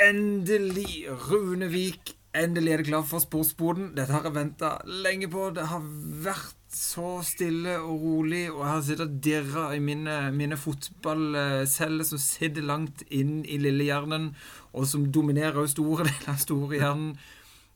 [0.00, 2.14] Endelig, Runevik.
[2.32, 3.90] Endelig er det klart for sportsboden.
[3.96, 5.48] Dette har jeg venta lenge på.
[5.52, 5.82] Det har
[6.24, 12.06] vært så stille og rolig, og jeg har sittet og dirra i mine, mine fotballceller
[12.06, 14.30] som sitter langt inn i lillehjernen,
[14.72, 17.12] og som dominerer store deler av storehjernen.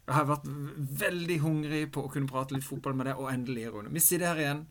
[0.04, 0.48] Jeg har vært
[1.04, 3.92] veldig hungrig på å kunne prate litt fotball med deg, og endelig, Rune.
[3.92, 4.66] Vi sitter her igjen.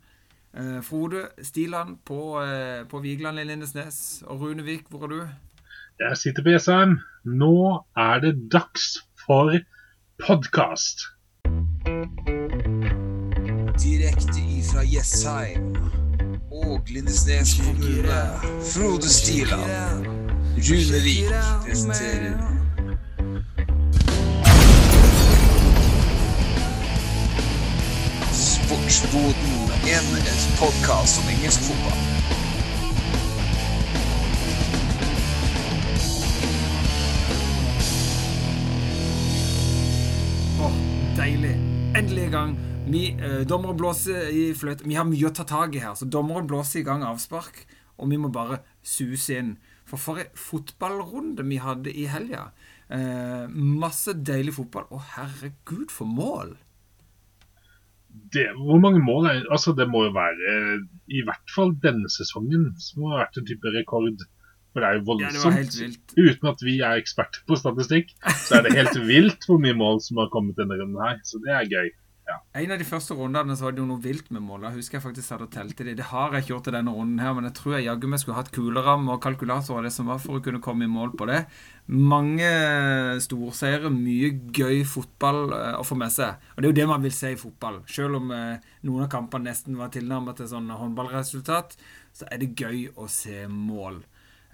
[0.54, 4.24] Eh, Frode Stiland på, eh, på Vigeland i Lindesnes.
[4.26, 5.53] Og Runevik, hvor er du?
[5.98, 6.98] Jeg sitter på Jessheim.
[7.24, 9.54] Nå er det dags for
[10.26, 11.04] podkast.
[13.78, 15.76] Direkte ifra Jessheim
[16.50, 18.18] og Lindesnes kommune.
[18.72, 19.70] Frode Stiland.
[20.66, 21.30] Runevik
[21.62, 22.38] presenterer
[28.32, 29.54] Sportsboden,
[29.94, 30.06] en
[30.58, 32.53] podkast om engelsk fotball.
[41.14, 41.54] Deilig.
[41.94, 42.54] Endelig i gang.
[42.90, 44.82] Vi, eh, dommeren blåser i fløyt.
[44.84, 47.66] Vi har mye å ta tak i her, så dommeren blåser i gang avspark.
[47.98, 49.56] Og vi må bare suse inn.
[49.86, 52.50] For for en fotballrunde vi hadde i helga.
[52.90, 54.88] Eh, masse deilig fotball.
[54.90, 56.56] Å, herregud, for mål!
[58.34, 62.74] Det, hvor mange mål er Altså, det må jo være i hvert fall denne sesongen
[62.78, 64.26] som har vært en type rekord.
[64.74, 65.76] For det er jo Ja, voldsomt.
[65.78, 66.14] vilt.
[66.18, 68.10] Uten at vi er eksperter på statistikk,
[68.42, 71.20] så er det helt vilt hvor mye mål som har kommet denne runden her.
[71.22, 71.92] Så det er gøy.
[72.56, 74.70] En av de første rundene så var det jo noe vilt med måla.
[74.72, 75.96] Husker jeg faktisk hadde telt i det.
[75.98, 78.22] Det har jeg ikke gjort i denne runden her, men jeg tror jeg jaggu meg
[78.22, 81.12] skulle hatt kuleramme og kalkulator og det som var for å kunne komme i mål
[81.20, 81.42] på det.
[81.92, 82.48] Mange
[83.20, 86.40] storseiere, mye gøy fotball eh, å få med seg.
[86.54, 87.82] Og det er jo det man vil se i fotball.
[87.92, 88.56] Selv om eh,
[88.88, 91.76] noen av kampene nesten var tilnærmet til sånn håndballresultat,
[92.16, 94.00] så er det gøy å se mål.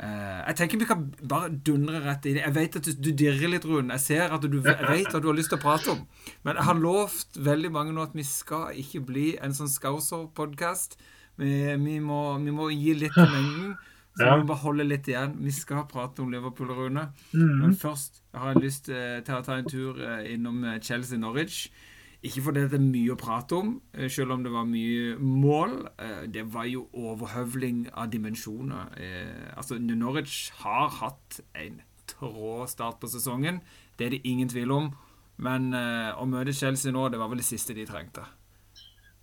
[0.01, 2.45] Eh, jeg tenker vi kan bare dundre rett i det.
[2.47, 3.93] Jeg vet at du, du dirrer litt, Rune.
[3.99, 6.07] Jeg ser at du jeg vet at du har lyst til å prate om.
[6.47, 10.97] Men jeg har lovt veldig mange nå at vi skal ikke bli en sånn Scouser-podkast.
[11.41, 11.51] Vi,
[11.85, 12.01] vi, vi
[12.57, 13.77] må gi litt til mengden.
[14.17, 14.35] Så Ja.
[14.35, 15.37] vi må bare holde litt igjen.
[15.45, 17.07] Vi skal prate om Liverpool, Rune.
[17.33, 17.53] Mm.
[17.61, 21.69] Men først har jeg lyst eh, til å ta en tur eh, innom eh, Chelsea-Norwich.
[22.21, 25.87] Ikke fordi det er mye å prate om, eh, selv om det var mye mål.
[25.99, 28.93] Eh, Det var jo overhøvling av dimensjoner.
[28.99, 33.61] Eh, Altså, Norwich har hatt en trå start på sesongen.
[33.97, 34.97] Det er det ingen tvil om.
[35.39, 38.23] Men å møte Chelsea nå, det var vel det siste de trengte.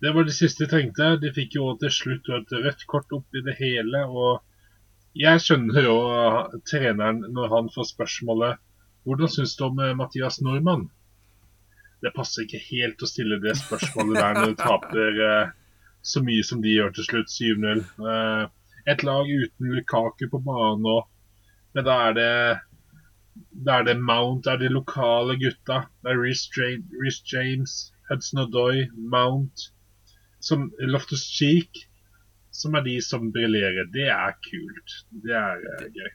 [0.02, 1.20] Det var det siste de trengte.
[1.20, 4.04] De fikk jo til slutt et rødt kort opp i det hele.
[4.08, 4.40] Og
[5.14, 8.58] jeg skjønner jo treneren når han får spørsmålet
[9.06, 10.90] Hvordan syns du om Mathias Nordmann?
[12.04, 15.50] Det passer ikke helt å stille det spørsmålet der når du taper eh,
[16.06, 17.82] så mye som de gjør til slutt, 7-0.
[18.12, 18.44] Eh,
[18.88, 20.98] et lag uten Lukaku på banen nå.
[21.76, 22.32] Men da er det
[23.66, 25.82] da er det Mount, det er de lokale gutta.
[26.02, 26.48] Det er Rhys
[27.32, 27.74] James,
[28.08, 29.68] Hudson Odoi, Mount
[30.40, 31.84] som Loftus Cheek,
[32.50, 33.90] som er de som briljerer.
[33.94, 34.96] Det er kult.
[35.24, 36.10] Det er uh, gøy.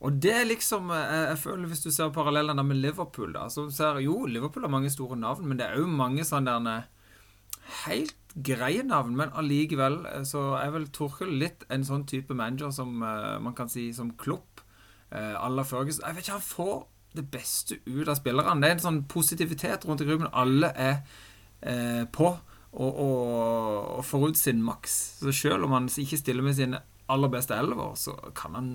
[0.00, 3.66] Og det er liksom eh, Jeg føler Hvis du ser parallellene med Liverpool, da så
[3.74, 6.88] ser Jo, Liverpool har mange store navn, men det er òg mange sånne der
[7.84, 9.12] helt greie navn.
[9.18, 13.54] Men allikevel eh, så er vel Torkel litt en sånn type manager som eh, man
[13.58, 14.64] kan si som Klopp.
[15.10, 15.96] Aller Førges.
[15.98, 16.74] Jeg vet ikke, han får
[17.18, 18.60] det beste ut av spillerne.
[18.62, 20.30] Det er en sånn positivitet rundt i gruppen.
[20.30, 21.00] Alle er
[21.66, 24.96] eh, på og, og, og får ut sin maks.
[25.18, 28.70] Så selv om han ikke stiller med sine aller beste elver, så kan han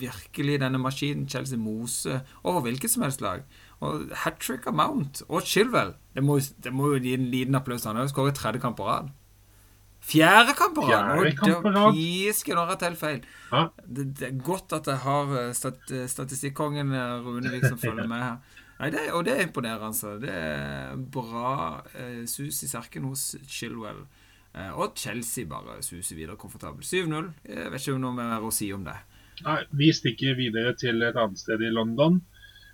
[0.00, 3.44] virkelig denne maskinen Chelsea mose over hvilket som helst lag.
[3.84, 7.58] Og hat trick av Mount og Chilwell Det må, det må jo gi en liten
[7.58, 7.84] applaus.
[7.88, 9.10] Han har skåret tredje kamp på rad.
[10.04, 11.14] Fjerde kamp på rad!
[11.16, 13.22] Og pisken har jeg teller feil.
[13.84, 18.22] Det, det er godt at jeg har eh, stat, statistikkongen eh, Runevik som følger med
[18.22, 18.60] her.
[18.80, 19.86] Nei, det, og det er imponerende.
[19.86, 20.16] altså.
[20.20, 21.54] Det er bra
[21.94, 24.04] eh, sus i serken hos Chilwell.
[24.54, 26.86] Eh, og Chelsea bare suser videre komfortabelt.
[26.86, 27.30] 7-0.
[27.48, 28.96] Jeg vet ikke om noe mer å si om det.
[29.42, 32.20] Nei, vi stikker videre til et annet sted i London.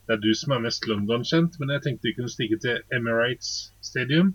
[0.07, 3.71] Det er du som er mest London-kjent, men jeg tenkte vi kunne stikke til Emirates
[3.85, 4.35] Stadium.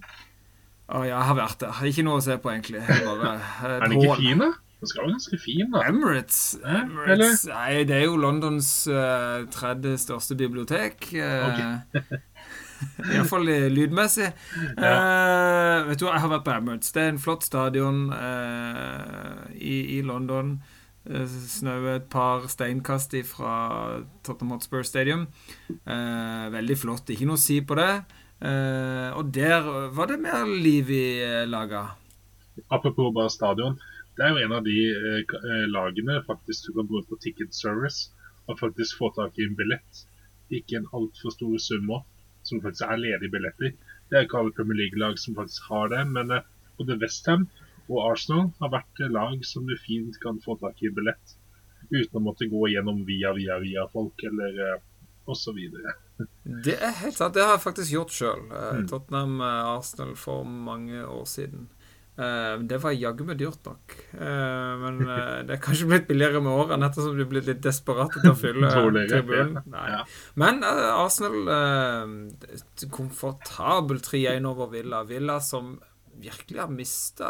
[0.86, 1.82] Å, ja, jeg har vært der.
[1.90, 2.84] Ikke noe å se på, egentlig.
[2.86, 4.52] Bare, eh, Er den ikke fin, da?
[4.80, 5.82] Den skal være ganske fin, da.
[5.90, 11.10] Emirates, Emirates Nei, det er jo Londons uh, tredje største bibliotek.
[11.16, 11.82] Uh,
[13.10, 14.30] Iallfall lydmessig.
[14.78, 16.94] Uh, vet du hva, Jeg har vært på Emirates.
[16.96, 20.60] Det er en flott stadion uh, i, i London.
[21.06, 23.56] Uh, Snaue et par steinkast fra
[24.24, 25.28] Tottenham Hotspur Stadium.
[25.70, 27.10] Eh, veldig flott.
[27.14, 27.92] Ikke noe å si på det.
[28.42, 31.06] Eh, og der var det mer liv i
[31.48, 31.88] laga.
[32.70, 33.78] Apropos bare stadion.
[34.16, 37.56] Det er jo en av de eh, eh, lagene faktisk du kan gå på ticket
[37.56, 38.12] service
[38.48, 40.04] og faktisk få tak i en billett.
[40.54, 42.06] Ikke en altfor stor sum òg,
[42.48, 43.74] som faktisk er ledige billetter.
[44.08, 46.48] Det er ikke alle Premier League-lag som faktisk har det, men eh,
[46.80, 47.48] både Westham
[47.92, 51.38] og Arsenal har vært et lag som du fint kan få tak i billett
[51.92, 54.82] uten å måtte gå gjennom via, via, via folk eller uh,
[55.30, 55.60] osv.
[56.66, 57.36] Det er helt sant.
[57.36, 58.44] Det har jeg faktisk gjort sjøl.
[58.50, 58.88] Mm.
[58.90, 61.70] Tottenham uh, Arsenal for mange år siden.
[62.16, 63.94] Det var jaggu meg dyrt nok.
[64.16, 65.02] Men
[65.50, 68.38] det er kanskje blitt billigere med årene ettersom du er blitt litt desperat til å
[68.40, 68.70] fylle
[69.12, 69.58] tribunen.
[69.76, 70.00] ja.
[70.40, 71.36] Men Arsenal
[72.88, 75.04] komfortabel 3-1 over Villa.
[75.10, 75.74] Villa som
[76.22, 77.30] virkelig har mista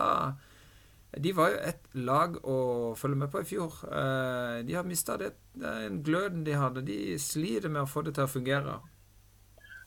[1.15, 2.57] De var jo et lag å
[2.99, 3.77] følge med på i fjor.
[3.87, 6.83] Uh, de har mista den gløden de hadde.
[6.83, 8.79] De sliter med å få det til å fungere.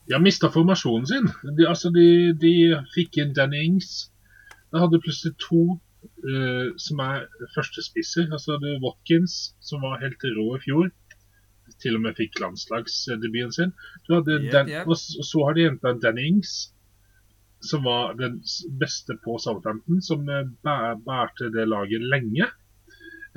[0.08, 1.28] De har mista formasjonen sin.
[1.58, 2.52] De, altså de, de
[2.94, 4.08] fikk inn Danny Ings.
[4.72, 5.76] Da hadde plutselig to
[6.24, 8.30] uh, som er førstespisser.
[8.32, 10.88] Altså det er Watkins, som var helt rå i fjor.
[11.82, 13.76] Til og med fikk landslagsdebuten sin.
[14.08, 14.88] Hadde Dan, jep.
[14.88, 16.70] Og så har de henta Danny Ings,
[17.60, 18.40] som var den
[18.80, 20.02] beste på Southampton.
[20.02, 20.48] Som eh,
[21.06, 22.48] bærte det laget lenge.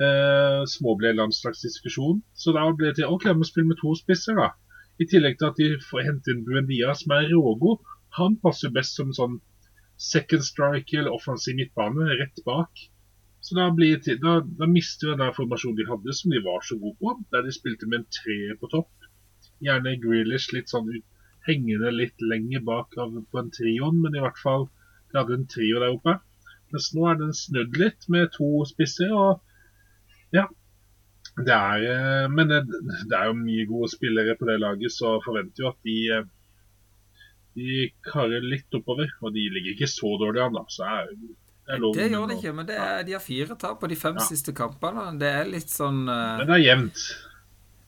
[0.02, 2.22] Eh, små ble landslagsdiskusjon.
[2.34, 4.52] Så da ble det til OK, vi spille med to spisser, da.
[5.00, 7.82] I tillegg til at de får hente inn Buendia, som er rågod.
[8.18, 9.40] Han passer best som sånn
[10.02, 12.88] second strike eller offensiv midtbane rett bak.
[13.42, 16.78] Så da, det, da, da mister vi den formasjonen de hadde, som de var så
[16.78, 17.14] gode på.
[17.34, 19.08] Der de spilte med en tre på topp.
[19.62, 21.06] Gjerne Grealish litt sånn ut,
[21.48, 24.68] hengende litt lenger bak av, på en trioen, men i hvert fall
[25.12, 26.18] de hadde en trio der oppe.
[26.72, 29.42] Mens nå er den snudd litt med to spisser, og
[30.32, 30.46] ja.
[31.32, 32.62] Det er, eh, men det,
[33.08, 36.30] det er jo mye gode spillere på det laget, så forventer jo at de eh,
[37.54, 40.62] de karer litt oppover, og de ligger ikke så dårlig an, da.
[40.72, 43.80] Så er, det er Det gjør de ikke, men det er, de har fire tap
[43.82, 44.24] på de fem Ja.
[44.24, 45.10] siste kampene.
[45.20, 46.38] Det er litt sånn uh...
[46.40, 47.04] Men det er jevnt.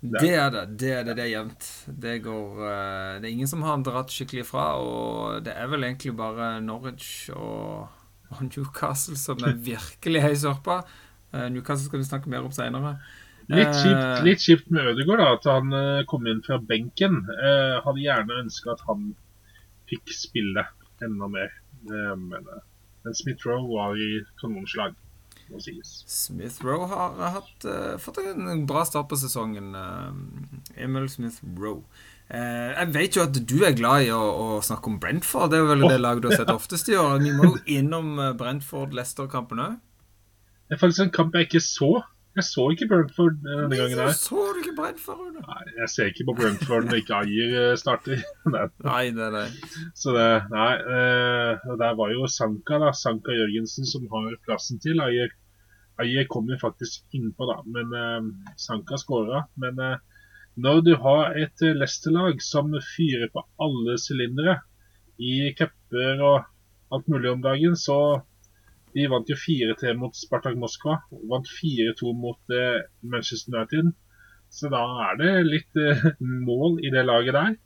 [0.05, 0.63] Det er det.
[0.81, 1.17] Det er det.
[1.17, 1.69] Det er jevnt.
[2.05, 5.87] Det går eh, Det er ingen som har dratt skikkelig fra, og det er vel
[5.87, 7.89] egentlig bare Norwich og,
[8.29, 10.83] og Newcastle som er virkelig høy sørpa.
[11.33, 12.99] Eh, Newcastle skal vi snakke mer om seinere.
[13.53, 17.19] Litt kjipt, litt kjipt med Ødegaard, da, at han eh, kom inn fra benken.
[17.29, 19.11] Jeg hadde gjerne ønska at han
[19.91, 20.65] fikk spille
[21.05, 21.53] enda mer.
[21.89, 22.49] Eh, men
[23.05, 24.95] men Smith-Roe var i kanonslag,
[25.53, 25.93] må sies.
[26.11, 29.75] Smith Rowe har hatt, uh, fått en bra start på sesongen.
[29.77, 31.85] Uh, Emil Smith Rowe.
[32.25, 35.53] Uh, jeg vet jo at du er glad i å, å snakke om Brentford.
[35.53, 37.19] Det er vel vel det laget du har sett oftest i år.
[37.21, 39.77] Vi må jo innom eh, Brentford-Leicester-kampen òg.
[40.65, 41.91] Det er faktisk en kamp jeg ikke så.
[42.35, 44.15] Jeg så ikke Brentford denne gangen her.
[44.19, 48.25] Så du ikke Brentford, Nei, jeg ser ikke på Brentford når ikke Ayer eh, starter.
[48.55, 48.65] Nei.
[48.85, 49.45] Nei, nei.
[49.95, 54.99] Så det, nei, uh, der var jo Sanka da, Sanka Jørgensen som har plassen til.
[55.05, 55.31] Ayer,
[56.03, 59.47] Ayer kom jo faktisk innpå da, men uh, Sanka skåra.
[59.63, 59.95] Men uh,
[60.55, 64.61] når du har et eh, Leicester-lag som fyrer på alle sylindere
[65.19, 66.45] i cuper og
[66.95, 68.23] alt mulig om dagen, så
[68.95, 71.01] de vant jo 4-3 mot Spartak Moskva.
[71.31, 73.91] Vant 4-2 mot eh, Manchester United.
[74.55, 77.57] Så da er det litt eh, mål i det laget der.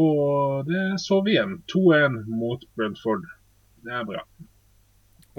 [0.00, 1.60] Og det så vi igjen.
[1.70, 3.28] 2-1 mot Brentford.
[3.84, 4.24] Det er bra.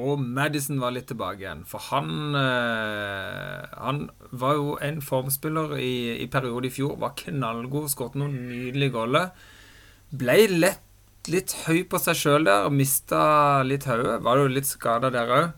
[0.05, 1.65] Og Madison var litt tilbake igjen.
[1.67, 6.99] For han eh, Han var jo en formspiller i, i periode i fjor.
[7.01, 9.31] Var knallgod, skåret noen nydelige goller.
[10.15, 10.84] Ble lett
[11.31, 12.67] litt høy på seg sjøl der.
[12.73, 14.19] Mista litt hodet.
[14.25, 15.49] Var jo litt skada der òg.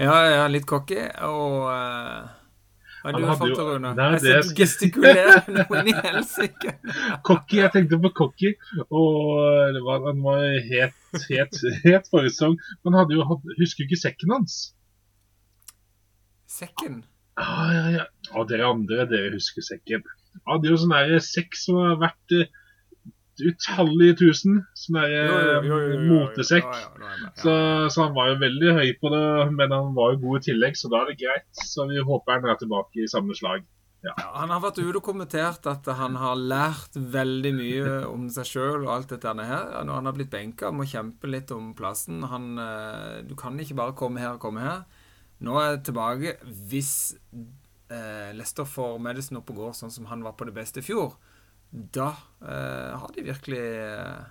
[0.00, 0.98] ja, ja, litt cocky.
[1.28, 2.26] Og uh,
[3.02, 3.92] Hva du har fått jo- Rune?
[3.98, 6.76] Nei, Jeg det ser du gestikulerer noen i helsike.
[7.26, 8.54] Cocky, jeg tenkte på Cocky.
[8.88, 12.34] Og det var, han var helt, helt, helt forrige
[12.84, 14.58] Men hadde jo hatt Husker du ikke sekken hans?
[16.56, 17.02] Sekken.
[17.36, 18.04] Ja, ja, ja.
[18.34, 20.04] Og dere andre, dere husker sekken.
[20.46, 22.48] Han hadde jo sånn sekk som har vært eh,
[23.40, 24.60] utallige tusen.
[24.74, 25.68] som eh,
[26.08, 26.66] motesekk.
[26.66, 27.22] Ja, ja, er.
[27.22, 27.30] Ja.
[27.42, 27.54] Så,
[27.94, 29.24] så han var jo veldig høy på det,
[29.54, 31.48] men han var jo god i tillegg, så da er det greit.
[31.64, 33.66] Så vi håper han er tilbake i samme slag.
[34.06, 38.46] Ja, han har vært ute og kommentert at han har lært veldig mye om seg
[38.46, 39.72] sjøl og alt dette her.
[39.82, 42.22] Når han har blitt benka, må kjempe litt om plassen.
[42.30, 44.84] Han, eh, du kan ikke bare komme her og komme her.
[45.42, 46.36] Nå er jeg tilbake.
[46.70, 46.92] Hvis
[47.90, 50.86] eh, Lester får Madison opp og går sånn som han var på det beste i
[50.86, 51.16] fjor,
[51.70, 54.24] da eh, har de virkelig eh,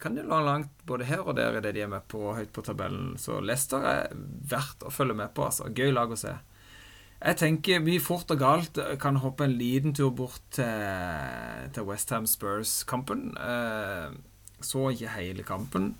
[0.00, 2.52] kan de la langt både her og der i det de er med på, høyt
[2.54, 3.16] på tabellen.
[3.18, 4.14] Så Leicester er
[4.50, 5.46] verdt å følge med på.
[5.48, 5.70] altså.
[5.74, 6.36] Gøy lag å se.
[7.22, 12.26] Jeg tenker vi fort og galt kan hoppe en liten tur bort til, til Westham
[12.26, 13.28] Spurs-kampen.
[13.38, 14.14] Eh,
[14.62, 15.92] så ikke hele kampen.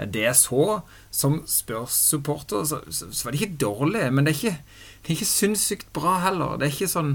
[0.00, 0.64] Det jeg så
[1.12, 4.06] som Spurs-supporter, så, så, var det ikke dårlig.
[4.12, 6.56] Men det er ikke, det ikke sinnssykt bra heller.
[6.56, 7.14] Det er ikke sånn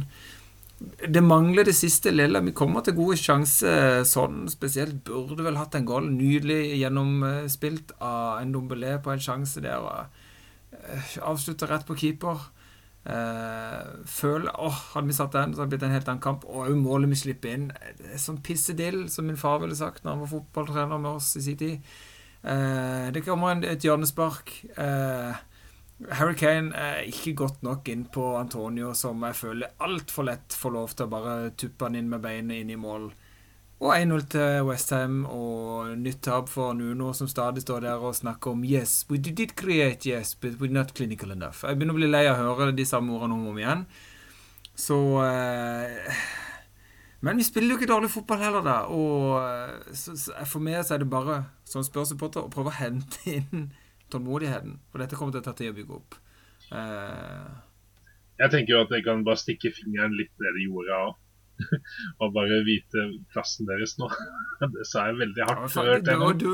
[1.08, 2.42] det mangler det siste lille.
[2.44, 4.44] Vi kommer til gode sjanser sånn.
[4.52, 6.10] Spesielt burde vel hatt en goal.
[6.12, 9.80] Nydelig gjennomspilt av en Dombelé på en sjanse der.
[9.80, 12.44] Og avslutter rett på keeper.
[13.06, 16.46] Uh, føler åh, Hadde vi satt den, så hadde det blitt en helt annen kamp.
[16.50, 17.68] Og òg målet vi slipper inn.
[18.00, 21.36] Det er sånn pissedill, som min far ville sagt når han var fotballtrener med oss
[21.38, 21.92] i sin tid.
[22.46, 24.52] Uh, det kommer et hjørnespark.
[24.78, 25.38] Uh,
[26.14, 30.74] Harry Kane er ikke godt nok inn på Antonio, som jeg føler altfor lett får
[30.76, 33.10] lov til å bare tuppe han inn med beinet inn i mål.
[33.84, 38.54] Og 1-0 til Westham og nytt tap for Nuno, som stadig står der og snakker
[38.56, 41.66] om Yes, we did create, yes, but we're not clinical enough.
[41.66, 43.86] Jeg begynner å bli lei av å høre de samme ordene om og om igjen.
[44.76, 46.24] Så eh,
[47.20, 48.78] Men vi spiller jo ikke dårlig fotball heller, da.
[48.92, 52.80] Og eh, så, så, for meg så er det bare, som spørsupporter, å prøve å
[52.80, 53.70] hente inn
[54.14, 54.80] tålmodigheten.
[54.92, 56.18] For dette kommer til å ta tid å bygge opp.
[56.72, 57.54] Uh...
[58.36, 61.14] Jeg tenker jo at jeg kan bare stikke fingeren litt ned i jorda og,
[62.26, 64.10] og bare vite plassen deres nå.
[64.74, 65.78] Det sa jeg veldig hardt.
[65.78, 66.32] Ja, hørte jeg nå.
[66.42, 66.50] du,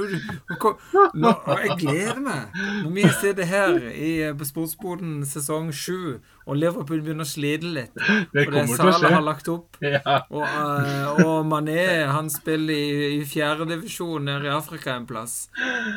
[1.24, 1.32] nå,
[1.64, 7.02] jeg gleder meg når vi ser det her i, på Sportsboden sesong sju, og Liverpool
[7.06, 7.92] begynner å slite litt.
[8.34, 9.78] Det For det Salah har lagt opp.
[9.92, 10.16] Ja.
[10.32, 15.50] Og, uh, og Mané han spiller i, i fjerdedivisjon nede i Afrika en plass.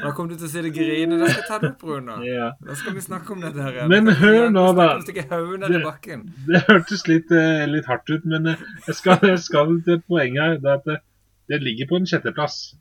[0.03, 1.19] Da kommer du til å si det grine.
[1.23, 2.19] Da skal jeg ta det opp, Runa.
[2.29, 2.51] Ja.
[2.65, 3.81] Da skal vi snakke om dette her.
[3.89, 4.89] Men hør nå, da.
[4.99, 5.83] Vi Det-
[6.49, 10.43] Det hørtes litt, uh, litt hardt ut, men uh, jeg skal, jeg skal til poenget
[10.43, 10.59] her.
[10.65, 10.99] Det, at det,
[11.53, 12.75] det ligger på en sjetteplass.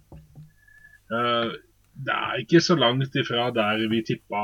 [1.13, 1.49] Eh,
[1.93, 4.43] det er ikke så langt ifra der vi tippa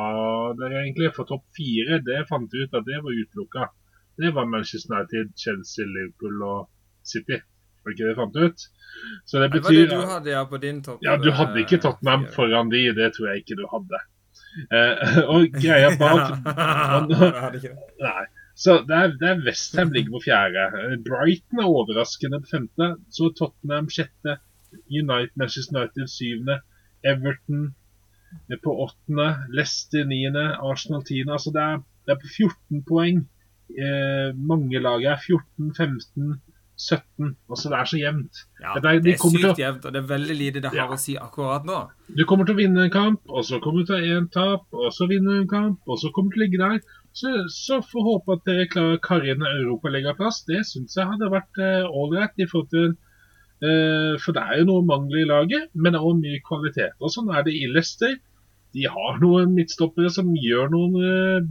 [0.59, 1.13] dere, egentlig.
[1.15, 3.69] For topp fire, det fant vi ut at det var utelukka.
[4.19, 6.69] Det var Manchester United, Chelsea, Liverpool og
[7.03, 7.39] City.
[7.83, 8.65] Var ikke det fant ut?
[9.25, 10.99] Så det Det var det du hadde ja, på din topp.
[11.03, 14.01] Ja, du hadde ikke eh, Tottenham foran de, det tror jeg ikke du hadde.
[14.75, 16.37] Eh, og greia bak.
[18.05, 18.25] Nei.
[18.59, 20.65] Så det er, det er Westham ligger på fjerde.
[20.79, 22.89] Eh, Brighton er overraskende på femte.
[23.09, 24.37] Så Tottenham sjette.
[24.91, 26.59] United, Manchester United syvende.
[27.05, 27.73] Everton
[28.51, 29.29] er på åttende.
[29.53, 30.55] Leicester niende.
[30.61, 31.33] Arsenal tiende.
[31.33, 33.25] Altså det er, det er på 14 poeng.
[33.69, 36.41] Eh, mange lag er 14, 15,
[36.79, 37.35] 17.
[37.49, 38.35] Altså det er så jevnt.
[38.61, 40.71] Ja, Det er- de det er sykt å, jevnt, og det er veldig lite det
[40.71, 40.87] har Ja.
[40.87, 41.89] å si akkurat nå.
[42.15, 44.31] Du kommer til å vinne en kamp, og så kommer du til å ta én
[44.31, 46.79] tap, og så vinner du en kamp, og så kommer du til å ligge der.
[47.13, 50.45] Så, så får håpe at dere klarer å karre inn europaligaplass.
[50.45, 51.57] Det syns jeg hadde vært
[51.89, 52.31] ålreit.
[52.39, 52.95] i forhold til eh,
[53.59, 56.93] For det er jo noe mangler i laget, men det er også mye kvalitet.
[57.03, 58.13] Og sånn er det i Leicester.
[58.77, 61.49] De har noen midtstoppere som gjør noen eh,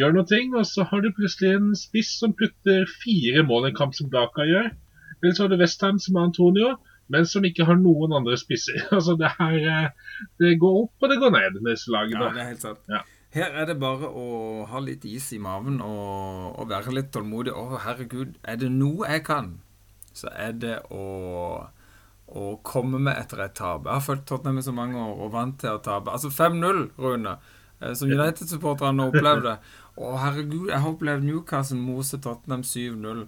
[0.00, 3.72] gjør noe ting, og så har du plutselig en spiss som putter fire mål i
[3.72, 4.70] en kamp som Daka gjør.
[5.16, 6.74] Eller så har du Westham som har Antonio,
[7.12, 8.78] men som ikke har noen andre spisser.
[8.96, 12.42] Altså det her eh, Det går opp og det går ned med disse Ja, det
[12.42, 12.82] er helt sant.
[12.90, 13.04] Ja.
[13.36, 17.52] Her er det bare å ha litt is i maven og, og være litt tålmodig.
[17.52, 19.56] Å, herregud, er det noe jeg kan,
[20.16, 21.04] så er det å,
[22.26, 23.86] å komme med etter et tap.
[23.86, 26.12] Jeg har fulgt Tottenham i så mange år og vant til å tape.
[26.12, 27.36] Altså 5-0, Rune.
[27.80, 29.58] eh, Som United-supporterne opplevde.
[29.96, 33.26] Å, herregud, jeg har opplevd Newcastle mose Tottenham 7-0.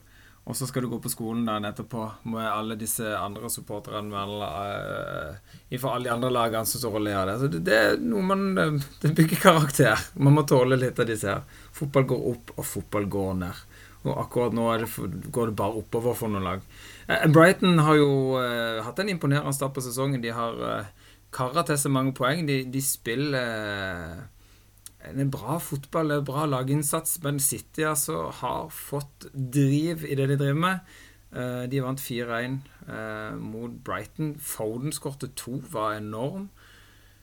[0.48, 5.34] Og så skal du gå på skolen dagen etterpå med alle disse andre supporterne uh,
[5.68, 7.34] eh, fra alle de andre lagene som står og ler av det.
[7.42, 10.06] Så det, det er noe man eh, Det bygger karakter.
[10.16, 11.44] Man må tåle litt av disse her.
[11.76, 13.60] Fotball går opp, og fotball går ned.
[14.06, 14.88] Og akkurat nå det
[15.34, 16.64] går det bare oppover for noen lag.
[17.10, 20.22] Eh, Brighton har jo eh, hatt en imponerende start på sesongen.
[20.22, 20.90] De har eh,
[21.34, 22.44] kara til seg mange poeng.
[22.48, 29.28] De, de spiller eh, en bra fotball, en bra laginnsats, men City altså har fått
[29.34, 30.94] driv i det de driver med.
[31.34, 34.36] Eh, De vant 4-1 eh, mot Brighton.
[34.40, 36.48] Foden skårte to, var enorm.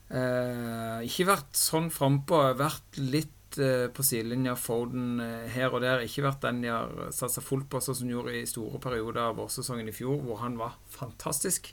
[0.06, 4.54] Eh, ikke vært sånn frampå, vært litt eh, på sidelinja.
[4.58, 6.04] Foden eh, her og der.
[6.04, 9.28] Ikke vært den de har satsa fullt på, sånn som de gjorde i store perioder
[9.28, 11.72] av vårsesongen i fjor, hvor han var fantastisk.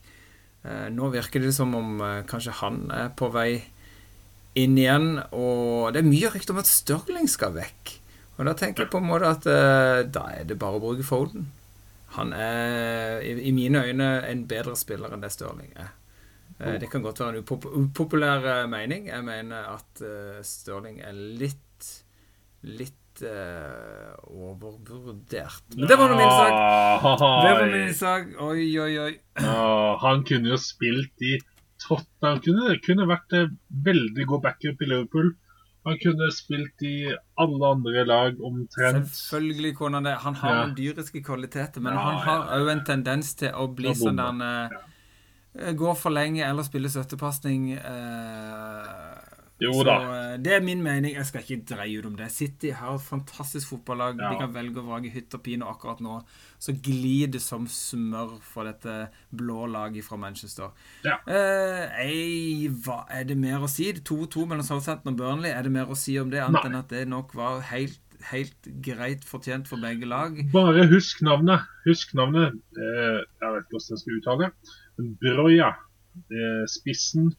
[0.64, 3.64] Eh, nå virker det som om kanskje han er på vei
[4.60, 7.98] inn igjen, og det er mye rykter om at Stirling skal vekk.
[8.38, 9.46] Og da tenker jeg på en måte at
[10.14, 11.48] da er det bare å bruke Foden.
[12.14, 15.92] Han er i, mine øyne en bedre spiller enn det Stirling er.
[16.80, 19.10] Det kan godt være en upopulær mening.
[19.10, 20.04] Jeg mener at
[20.46, 21.73] Stirling er litt
[22.64, 25.64] litt eh, overvurdert.
[25.76, 26.54] Men det var nå min sak.
[27.44, 28.30] Det var min sak.
[28.42, 29.14] Oi, oi, oi.
[29.44, 31.38] Ah, han kunne jo spilt i
[31.84, 32.40] Tottenham.
[32.46, 35.34] Kunne, kunne vært en veldig god backup i Liverpool.
[35.84, 36.96] Han kunne spilt i
[37.44, 39.10] alle andre lag omtrent.
[39.12, 40.14] Selvfølgelig kunne han det.
[40.24, 40.66] Han har Ja.
[40.78, 44.78] dyriske kvaliteter, men Ja, han har òg en tendens til å bli Ja, sånn der
[45.60, 47.74] eh, går for lenge eller spiller støttepasning.
[47.76, 49.13] Eh,
[49.64, 49.98] Jo da.
[50.04, 51.16] Så det er min mening.
[51.16, 52.30] Jeg skal ikke dreie ut om det.
[52.34, 54.20] City har et fantastisk fotballag.
[54.22, 54.34] Ja.
[54.34, 56.22] De kan velge å vrake hytt og pine, akkurat nå
[56.64, 60.72] så glir det som smør for dette blå laget fra Manchester.
[61.04, 61.18] Ja.
[61.28, 63.90] Eh, ei, hva er det mer å si?
[64.00, 65.52] 2-2 mellom Southampton og Burnley.
[65.52, 68.70] Er det mer å si om det, annet enn at det nok var helt, helt
[68.86, 70.40] greit fortjent for begge lag?
[70.56, 71.68] Bare husk navnet.
[71.84, 72.56] Husk navnet.
[72.78, 74.76] Eh, jeg vet ikke hvordan jeg skal uttale det.
[75.26, 75.72] Broya.
[76.32, 77.34] Eh, spissen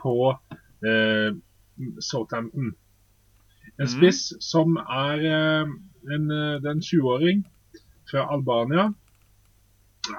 [0.00, 1.28] på eh,
[2.00, 2.74] Southampton.
[3.80, 5.70] En spiss spiss som er eh,
[6.14, 7.44] en, eh, er en 20-åring
[8.10, 8.90] fra Albania.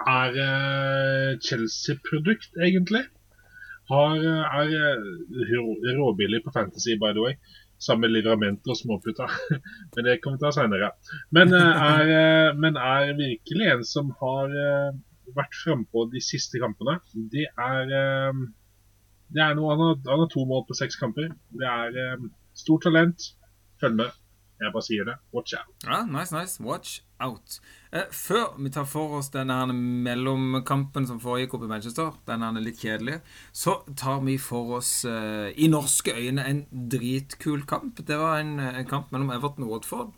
[0.09, 3.03] Er eh, Chelsea-produkt, egentlig.
[3.91, 4.71] Har, er
[5.99, 7.37] råbillig på Fantasy, by the way.
[7.83, 9.27] Sammen med livramenter og småputta.
[9.95, 10.91] Men det kommer vi til seinere.
[11.35, 14.53] Men, er, men er virkelig en som har
[15.35, 16.95] vært frampå de siste kampene.
[17.11, 17.91] Det er,
[19.41, 21.31] er noe, han, har, han har to mål på seks kamper.
[21.57, 23.31] Det er um, stort talent.
[23.81, 24.19] Følg med.
[24.61, 25.15] Jeg bare sier det.
[25.33, 25.71] Watch out.
[25.83, 26.61] Ja, nice, nice.
[26.63, 27.57] Watch out.
[27.91, 32.47] Eh, før vi tar for oss denne her mellomkampen som foregikk oppe i Manchester, denne
[32.47, 33.17] her er litt kjedelig,
[33.51, 38.05] så tar vi for oss eh, i norske øyne en dritkul kamp.
[38.07, 40.13] Det var en, en kamp mellom Everton og Watford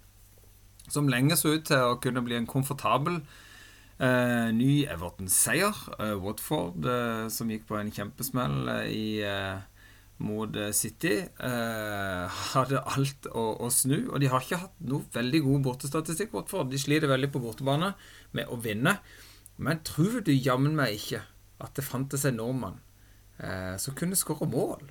[0.91, 3.22] som lenge så ut til å kunne bli en komfortabel
[4.00, 5.75] eh, ny Everton-seier.
[6.00, 9.08] Eh, Watford, eh, som gikk på en kjempesmell i
[10.18, 13.98] mot City, eh, hadde alt å, å snu.
[14.14, 16.72] Og de har ikke hatt noe veldig god bortestatistikk, Watford.
[16.72, 17.94] De sliter veldig på bortebane
[18.32, 18.98] med å vinne.
[19.58, 21.24] Men tror du jammen meg ikke
[21.64, 22.80] at det fantes en nordmann
[23.40, 24.88] eh, som kunne skåre mål?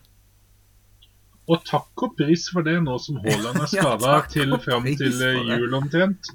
[1.45, 5.19] Og takk og pris for det, nå som Haaland er skada ja, til fram til
[5.21, 6.33] jul omtrent.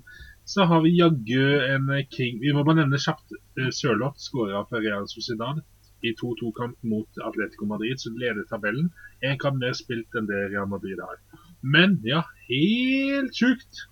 [0.49, 3.35] Så har vi jaggu en king Vi må bare nevne kjapt.
[3.59, 5.59] eh, Sørloth skåra for Real Sociedad
[6.01, 8.87] i 2-2-kamp mot Atletico Madrid, som leder tabellen.
[9.21, 11.17] En kamp mer spilt enn det Real Madrid har.
[11.61, 13.83] Men ja, helt sjukt!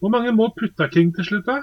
[0.00, 1.58] Hvor mange mål putta King til slutt, da?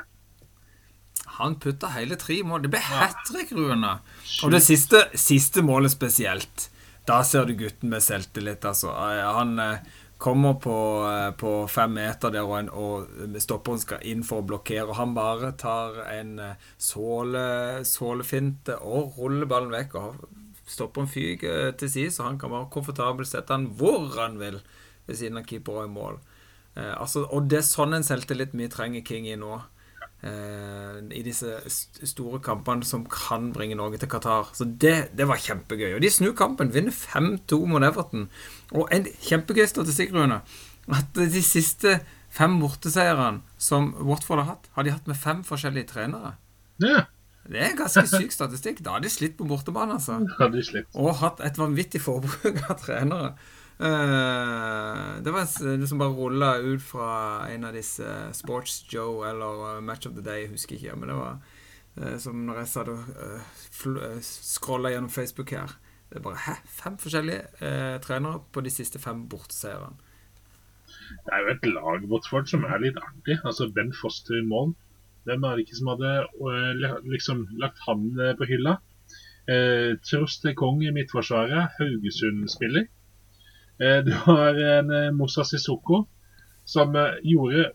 [1.39, 2.62] Han putta hele tre mål.
[2.62, 3.00] Det ble Ja.
[3.10, 3.95] hat trick, Rune.
[4.43, 6.69] Og det siste, siste målet spesielt.
[7.08, 8.93] Da ser du gutten med selvtillit, altså.
[8.93, 9.80] Han eh,
[10.19, 10.75] kommer på,
[11.08, 14.89] eh, på fem meter der, og, og stopperen skal inn for å blokkere.
[14.89, 19.95] Og han bare tar en eh, såle, sålefinte og ruller ballen vekk.
[19.95, 24.60] Og stopperen fyker til side, så han kan bare komfortabelt sette han hvor han vil
[25.08, 26.19] ved siden av keeper og i mål.
[26.75, 29.62] Eh, altså, og det er sånn en selvtillit vi trenger King i nå.
[30.19, 34.49] Eh, I disse st store kampene som kan bringe Norge til Qatar.
[34.58, 35.93] Så det, det var kjempegøy.
[35.95, 38.27] Og de snur kampen, vinner 5-2 mot Everton.
[38.75, 40.41] Og en kjempegøy statistikk, Rune.
[40.89, 41.99] At de siste
[42.34, 46.36] fem borteseierne som Watford har hatt, har de hatt med fem forskjellige trenere.
[46.84, 47.05] Ja,
[47.49, 48.84] Det er en ganske syk statistikk.
[48.86, 50.19] Da har de slitt på bortebane, altså
[50.93, 53.32] og hatt et vanvittig forbruk av trenere.
[53.80, 58.82] Eh, det var en s- liksom bare rulla ut fra en av disse eh, Sports
[58.94, 60.96] Joe eller eh, Match of the Day, jeg husker ikke.
[61.00, 61.38] Men det var
[62.00, 65.72] uh, som når jeg satt og uh, scrolla gjennom Facebook her.
[66.10, 66.54] Det er bare Hæ?
[66.65, 69.94] Fem forskjellige trenere på de siste fem borteseierne.
[70.89, 73.36] Det er jo et lag Watford som er litt artig.
[73.46, 74.72] Altså Ben Foster i mål.
[75.30, 78.08] Hvem er det ikke som hadde liksom lagt han
[78.39, 78.78] på hylla?
[79.50, 82.88] Eh, Trost Kong i midtforsvaret, Haugesund-spiller.
[83.80, 86.04] Eh, du har en eh, Moussa Sissoko
[86.68, 87.70] som eh, gjorde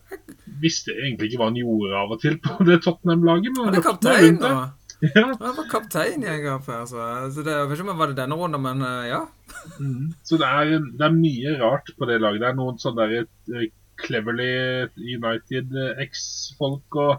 [0.61, 3.55] Visste egentlig ikke hva han gjorde av og til på det Tottenham-laget.
[3.55, 4.51] men Han er kaptein nå.
[4.53, 4.65] Ja.
[5.41, 7.99] Han var kaptein i en kamp her, så, så det, jeg vet ikke om det
[7.99, 9.17] var det denne runden, men ja.
[9.17, 9.89] ja.
[10.23, 12.41] Så det er, det er mye rart på det laget.
[12.41, 13.65] Det er noen sånne der,
[13.99, 14.47] Cleverly
[14.95, 17.11] United X-folk og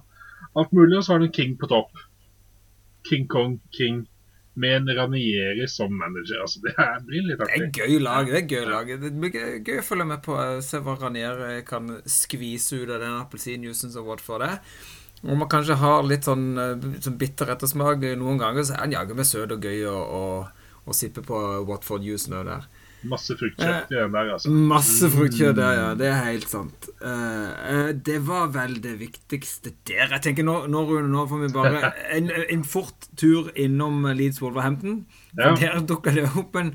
[0.57, 0.97] alt mulig.
[0.97, 2.01] Og så har du King på topp.
[3.07, 4.07] King Kong King
[4.57, 6.41] med en Ranieri som manager.
[6.43, 7.73] Altså, det her blir litt Det er artig.
[7.81, 8.27] gøy lag.
[8.27, 8.93] Det er gøy lag.
[9.03, 10.37] Det blir gøy, gøy å følge med på.
[10.41, 14.55] eh, Se hva Ranieri kan skvise ut av den appelsinjuicen som Watford det.
[15.25, 18.93] Og man kanskje har litt sånn, eh, sånn bitter ettersmak noen ganger, så er han
[18.93, 22.67] jaggu meg søt og gøy å sippe på Watford-juicen òg der.
[23.07, 24.51] Masse fruktkjøtt igjen den der, altså.
[24.73, 25.89] Masse fruktkjøtt der, ja.
[25.99, 26.89] Det er helt sant.
[26.99, 30.11] Eh, eh, det var vel det viktigste der.
[30.17, 34.41] Jeg tenker Nå, nå Rune, nå får vi bare en, en fort tur innom Leeds
[34.43, 35.05] Wolverhampton.
[35.37, 35.53] Ja.
[35.59, 36.75] Der dukka det opp en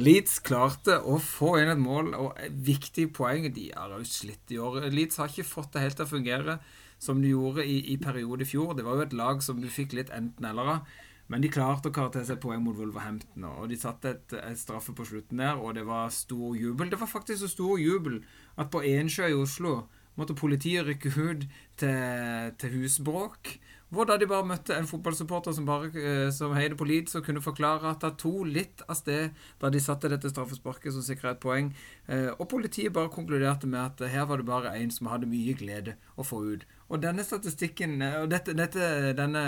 [0.00, 3.48] Leeds klarte å få inn et mål og et viktig poeng.
[3.54, 4.86] De har jo slitt i år.
[4.94, 6.58] Leeds har ikke fått det helt til å fungere
[7.00, 8.74] som de gjorde i, i periode i fjor.
[8.76, 10.98] Det var jo et lag som du fikk litt enten-eller av.
[11.30, 13.46] Men de klarte å karaktere seg poeng mot Wolverhampton.
[13.46, 16.90] Og de satte et, et straffe på slutten der, og det var stor jubel.
[16.90, 18.18] Det var faktisk så stor jubel
[18.58, 19.84] at på Ensjø i Oslo
[20.18, 21.44] måtte politiet rykke ut
[21.78, 23.54] til, til husbråk.
[23.90, 27.24] Hvor da de bare møtte en fotballsupporter som bare eh, som heide på Leeds og
[27.26, 31.32] kunne forklare at det tok litt av sted da de satte dette straffesparket som sikra
[31.34, 31.72] et poeng.
[32.06, 35.56] Eh, og politiet bare konkluderte med at her var det bare en som hadde mye
[35.58, 36.68] glede å få ut.
[36.90, 39.42] Og denne statistikken, eh, og dette, dette, denne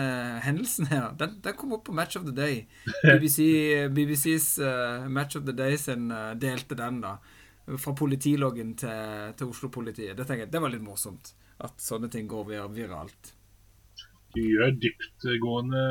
[0.45, 2.65] hendelsen her, den, den, kom opp på Match of the Day.
[3.09, 7.17] BBC, BBCs uh, Match of the Day sin uh, delte den, da.
[7.79, 10.19] Fra politiloggen til, til Oslo-politiet.
[10.19, 11.35] Det, det var litt morsomt.
[11.63, 13.35] At sånne ting går viralt
[14.35, 15.83] du gjør dyptgående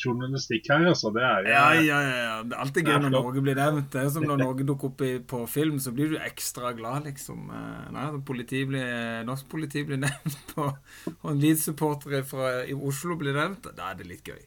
[0.00, 1.12] journalistikk her, altså.
[1.14, 2.36] Det er jo ja, ja, ja.
[2.44, 3.90] Det er alltid gøy når Norge blir nevnt.
[3.92, 7.08] Det er som når Norge dukker opp i, på film, så blir du ekstra glad,
[7.10, 7.50] liksom.
[7.52, 10.70] Eh, nei, politi blir, Norsk politi blir nevnt på,
[11.14, 13.70] og en Leeds-supporter fra Oslo blir nevnt.
[13.76, 14.40] Da er det litt gøy.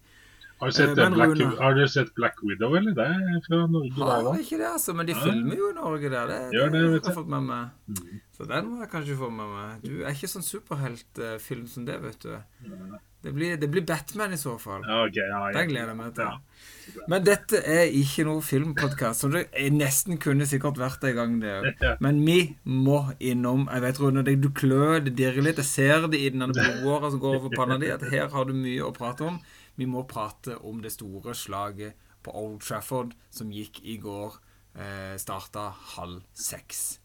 [0.60, 2.94] Har du sett, eh, Black, Rune, har du sett Black Widow, eller?
[2.98, 3.92] Det er fra Norge?
[3.98, 4.94] Har ikke det, altså.
[4.94, 5.20] Men de ja.
[5.22, 6.32] filmer jo i Norge der.
[6.32, 7.18] Det, Gjør det, vet jeg.
[7.18, 7.68] Fått med meg.
[7.88, 8.22] Mm.
[8.38, 9.84] Så den må jeg kanskje få med meg.
[9.86, 12.34] Du er ikke sånn superheltfilm som det, vet du.
[12.34, 13.04] Ja.
[13.22, 14.82] Det blir, det blir, Batman i så fall.
[14.82, 15.54] Okay, ja, ja.
[15.58, 16.28] Den gleder jeg meg til.
[16.30, 16.98] Ja.
[17.12, 21.38] Men dette er ikke noe filmpodkast, som det nesten kunne sikkert vært en gang.
[21.42, 25.62] det Men vi må innom Jeg vet, Rune, du klør, det dirrer litt.
[25.62, 28.54] Jeg ser det i den blodåra som går over panna di, at her har du
[28.58, 29.42] mye å prate om.
[29.78, 34.40] Vi må prate om det store slaget på Old Trafford som gikk i går.
[34.78, 37.00] Eh, starta halv seks.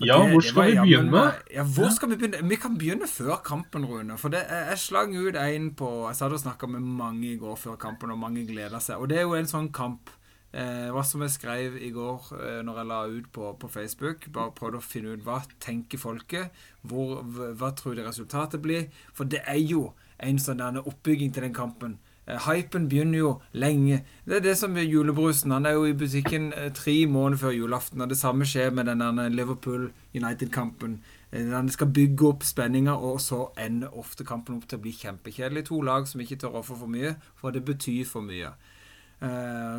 [0.00, 1.22] ja, hvor skal vi begynne?
[1.52, 2.48] Ja, hvor skal Vi begynne?
[2.48, 4.18] Vi kan begynne før kampen, Rune.
[4.18, 7.56] For det, jeg slang ut en på Jeg satt og snakka med mange i går
[7.56, 8.96] før kampen, og mange gleda seg.
[8.96, 10.10] Og det er jo en sånn kamp
[10.52, 14.28] eh, Hva som jeg skrev i går eh, når jeg la ut på, på, Facebook.
[14.32, 16.64] Bare prøvde å finne ut hva tenker folket.
[16.82, 18.90] Hvor, hva tror de resultatet blir?
[19.14, 21.98] For det er jo en sånn oppbygging til den kampen.
[22.30, 24.00] Uh, hypen begynner jo lenge.
[24.24, 25.50] Det er det som er julebrusen.
[25.50, 28.00] Han er jo i butikken uh, tre måneder før julaften.
[28.00, 31.02] Og det samme skjer med den Liverpool United-kampen.
[31.32, 34.94] Uh, den skal bygge opp spenninga, og så ender ofte kampen opp til å bli
[34.96, 35.66] kjempekjedelig.
[35.68, 38.54] To lag som ikke tør å ofre for mye, for det betyr for mye.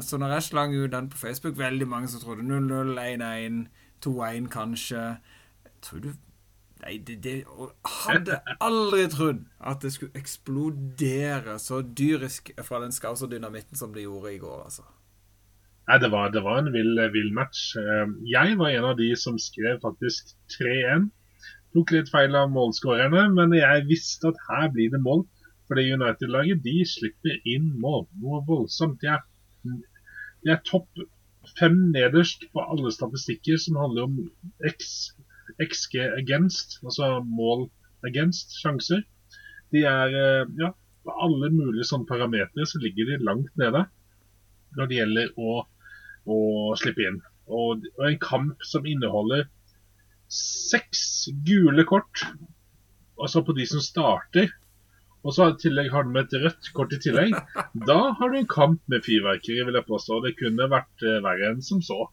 [0.01, 3.67] så når jeg slang ut den på Facebook, veldig mange som trodde 0-0, 1-1,
[4.05, 5.17] 2-1 kanskje.
[5.81, 6.13] Tror du
[6.85, 7.39] Nei, det, det
[8.05, 14.35] hadde aldri trodd at det skulle eksplodere så dyrisk fra den skauserdynamitten som det gjorde
[14.35, 14.85] i går, altså.
[15.89, 17.71] Nei, det var, det var en vill, vill, match.
[17.77, 21.09] Eh, jeg var en av de som skrev faktisk 3-1.
[21.73, 25.25] Tok litt feil av målskårerne, men jeg visste at her blir det mål.
[25.65, 28.05] For det United-laget de slipper inn mål.
[28.21, 29.01] Noe voldsomt.
[29.01, 29.25] De er,
[29.65, 30.89] de er topp
[31.57, 34.19] fem nederst på alle statistikker som handler om
[34.69, 35.14] X
[35.61, 37.67] XG against, altså mål
[38.07, 39.03] against, sjanser.
[39.73, 40.71] De er eh, ja,
[41.05, 43.85] på alle mulige sånne parametere så ligger de langt nede
[44.75, 45.61] når det gjelder å,
[46.27, 46.37] å
[46.79, 47.21] slippe inn.
[47.45, 49.45] Og, og, en kamp som inneholder
[50.31, 52.25] seks gule kort,
[53.21, 54.49] altså på de som starter,
[55.25, 57.33] og så i tillegg har du med et rødt kort i tillegg,
[57.89, 60.19] da har du en kamp med fyrverkeri, vil jeg påstå.
[60.25, 62.03] Det kunne vært uh, verre enn som så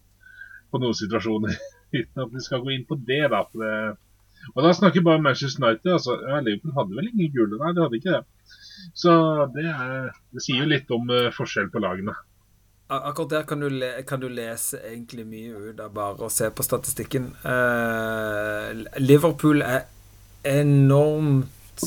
[0.73, 1.59] på noen situasjoner
[2.01, 3.23] uten at vi skal gå inn på det.
[3.33, 3.45] da.
[3.53, 3.73] Det,
[4.55, 5.93] og da snakker jeg bare Manchester United.
[5.93, 8.25] altså, ja, Liverpool hadde vel ingen gule, nei, det hadde ikke det.
[8.99, 9.15] Så
[9.55, 12.15] det, er, det sier jo litt om uh, forskjell på lagene.
[12.93, 16.51] Akkurat der kan du, le, kan du, lese egentlig mye ut av bare å se
[16.53, 17.31] på statistikken.
[17.45, 19.87] Uh, Liverpool er
[20.45, 21.87] enormt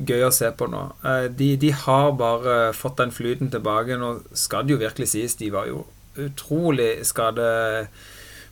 [0.00, 0.82] gøy å se på nå.
[1.04, 4.00] Uh, de, de, har bare fått den flyten tilbake.
[4.00, 5.84] Nå skal det jo virkelig sies, de var jo
[6.18, 7.46] utrolig skade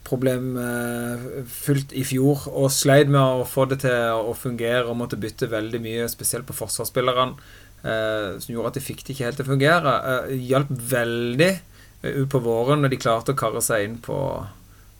[0.07, 5.51] problemfylt i fjor og sleit med å få det til å fungere og måtte bytte
[5.53, 7.35] veldig mye, spesielt på forsvarsspillerne,
[7.83, 9.97] eh, som gjorde at de fikk det ikke helt til å fungere.
[10.13, 14.21] Eh, hjalp veldig eh, ut på våren når de klarte å karre seg inn på,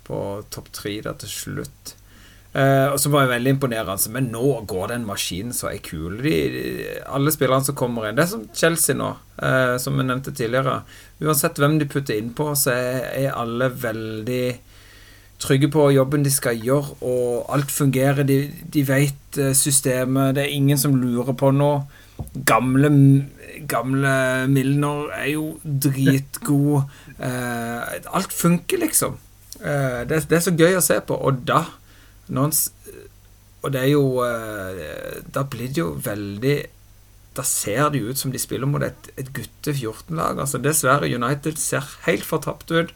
[0.09, 0.19] på
[0.53, 1.95] topp tre til slutt.
[2.59, 4.11] Og så var jeg veldig imponerende.
[4.11, 6.17] Men nå går den maskinen så er kul.
[6.25, 6.63] De, de,
[7.07, 8.17] alle spillerne som kommer inn.
[8.19, 10.81] Det er som Chelsea nå, uh, som vi nevnte tidligere.
[11.23, 14.43] Uansett hvem de putter innpå, så er, er alle veldig
[15.39, 18.27] trygge på jobben de skal gjøre, og alt fungerer.
[18.27, 18.41] De,
[18.75, 20.35] de vet eh, systemet.
[20.37, 21.85] Det er ingen som lurer på noe.
[22.47, 22.91] Gamle,
[23.71, 24.15] gamle
[24.51, 26.89] Milner er jo dritgod.
[27.19, 29.19] Eh, alt funker, liksom.
[29.61, 31.19] Eh, det, det, er så gøy å se på.
[31.19, 31.65] Og da
[32.29, 32.53] han,
[33.65, 36.57] Og det er jo eh, Da blir det jo veldig
[37.39, 40.39] Da ser det jo ut som de spiller mot et, et gutte 14-lag.
[40.39, 42.93] Altså, dessverre, United ser helt fortapt ut.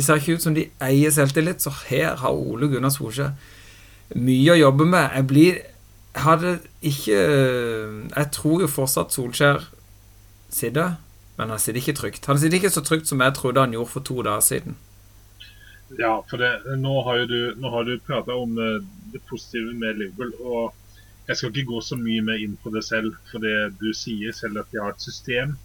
[0.00, 3.34] De ser ikke ut som de eier selvtillit, så her har Ole Gunnar Solskjær
[4.16, 5.10] mye å jobbe med.
[5.12, 5.58] Jeg blir
[6.16, 9.66] Hadde ikke Jeg tror jo fortsatt Solskjær
[10.50, 10.96] sitter,
[11.36, 12.24] men han sitter ikke trygt.
[12.26, 14.78] Han sitter ikke så trygt som jeg trodde han gjorde for to dager siden.
[15.98, 18.82] Ja, for det, nå har jo du, nå du prata om eh,
[19.12, 20.32] det positive med Liverpool.
[20.40, 20.74] og
[21.28, 24.32] Jeg skal ikke gå så mye mer inn på det selv, for det du sier
[24.32, 25.58] selv at de har et system,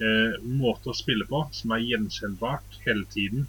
[0.00, 3.48] eh, måte å spille på, som er gjenkjennbart hele tiden.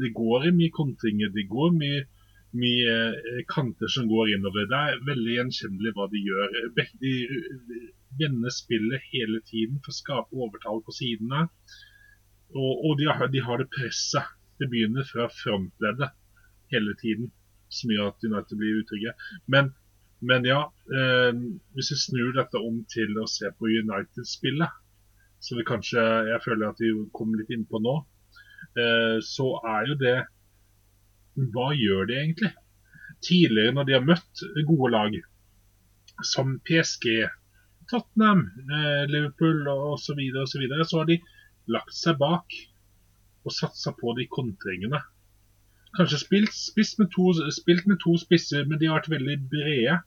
[0.00, 2.04] Det går mye kontringer, det går mye,
[2.58, 4.66] mye eh, kanter som går innover.
[4.70, 6.58] Det er veldig gjenkjennelig hva de gjør.
[7.02, 7.14] De
[8.20, 11.46] vender spillet hele tiden for å skape overtall på sidene.
[12.54, 14.34] Og, og de, har, de har det presset.
[14.60, 16.12] Det begynner fra frontleddet
[16.70, 17.32] hele tiden,
[17.74, 19.14] som gjør at United blir utrygge.
[19.50, 19.72] Men,
[20.22, 20.60] men ja,
[20.94, 21.32] eh,
[21.74, 24.80] hvis vi snur dette om til å se på United-spillet,
[25.44, 27.98] som vi kanskje jeg føler at vi kommer litt inn på nå,
[29.24, 30.14] så er jo det
[31.54, 32.50] Hva gjør de egentlig?
[33.24, 35.16] Tidligere når de har møtt gode lag,
[36.22, 37.24] som PSG,
[37.90, 41.18] Tottenham, eh, Liverpool og så og så videre, så har de
[41.68, 42.56] lagt seg bak
[43.44, 45.00] og satsa på de kontringene.
[45.96, 50.00] Kanskje spilt, med to, spilt, med to, spisser, men de har vært veldig brede.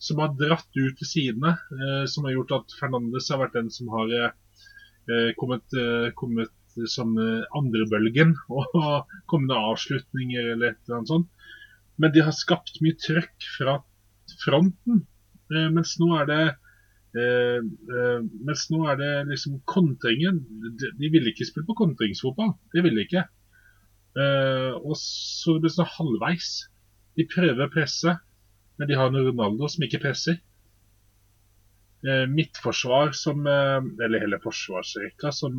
[0.00, 1.56] Som har dratt ut til sidene.
[1.76, 5.66] Eh, som har gjort at Fernandes har vært den som har eh, kommet,
[6.80, 8.34] eh, som eh, andrebølgen.
[8.56, 11.30] Og kommende avslutninger eller et eller annet sånt.
[12.00, 13.78] Men de har skapt mye trøkk fra
[14.44, 15.04] fronten.
[15.52, 16.42] Eh, mens nå er det
[17.10, 17.58] Eh,
[18.46, 20.36] mens nå er det liksom kontringen
[20.78, 22.52] De, de ville ikke spille på kontringsfotball.
[22.70, 23.24] Det ville de ikke.
[24.80, 26.50] Og så blir det sånn halvveis.
[27.18, 28.14] De prøver å presse,
[28.78, 30.38] men de har en Ronaldo som ikke presser.
[32.30, 35.58] Midtforsvar som Eller hele forsvarsrekka som,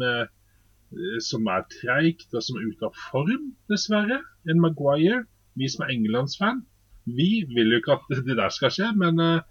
[1.24, 4.20] som er treigt og som er ute av form, dessverre.
[4.50, 5.24] En Maguire.
[5.60, 6.62] Vi som er Englandsfan,
[7.06, 9.42] vi vil jo ikke at det der skal skje, men eh,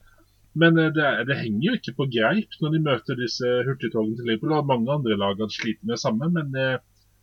[0.52, 4.26] men eh, det, det, henger jo ikke på greip når de møter disse hurtigtogene til
[4.30, 4.56] Liverpool.
[4.56, 6.70] Og mange andre lag har slitt med det samme, men det,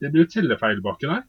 [0.01, 1.25] eh, blir jo tellefeil baki der.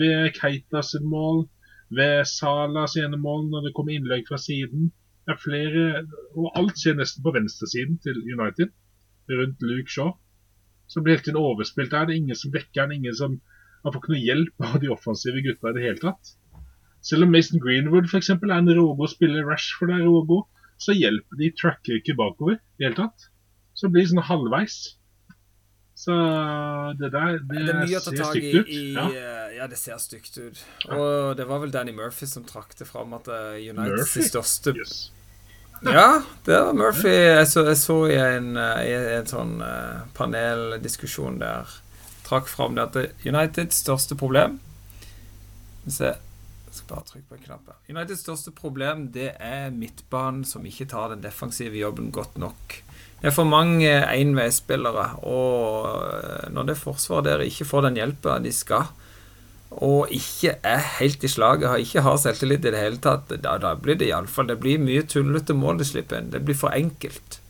[0.00, 1.46] Ved Keita sin mål,
[1.94, 4.90] ved Salas ene mål når det kommer innlegg fra siden.
[5.24, 5.84] Det er flere,
[6.36, 8.72] og alt skjer nesten på venstresiden til United,
[9.32, 10.12] rundt Luke Shaw.
[10.90, 12.06] Så blir hele tiden overspilt der.
[12.06, 13.40] Det er ingen som dekker den, ingen som
[13.84, 16.34] Han får ikke noe hjelp av de offensive gutta i det hele tatt.
[17.04, 18.30] Selv om Mason Greenwood f.eks.
[18.32, 20.46] er en rågod spiller, Rashford er rågod,
[20.80, 23.26] så hjelper de tracker ikke bakover i det hele tatt.
[23.76, 24.78] Så det blir sånn halvveis.
[25.94, 26.14] Så
[26.98, 29.04] det der, det, det er mye å ta tak i, i Ja.
[29.12, 30.62] eh, ja, det ser stygt ut.
[30.90, 34.96] Og det var vel Danny Murphy som trakk det fram at United Uniteds største Yes.
[35.82, 37.12] Ja, det var Murphy.
[37.12, 41.72] Jeg så, jeg så i en, eh, i en sånn eh, paneldiskusjon der
[42.24, 44.60] trakk fram det at Uniteds største problem
[45.84, 47.76] se Jeg skal bare trykke på en knapp her.
[47.92, 52.80] Uniteds største problem det er midtbanen som ikke tar den defensive jobben godt nok.
[53.20, 58.38] Det er for mange enveisspillere, og eh, når det forsvaret der ikke får den hjelpa
[58.42, 58.90] de skal,
[59.70, 63.56] og ikke er helt i slaget, har ikke har selvtillit i det hele tatt, da,
[63.58, 66.30] da blir det iallfall Det blir mye tullete mål de slipper inn.
[66.30, 67.40] Det blir for enkelt.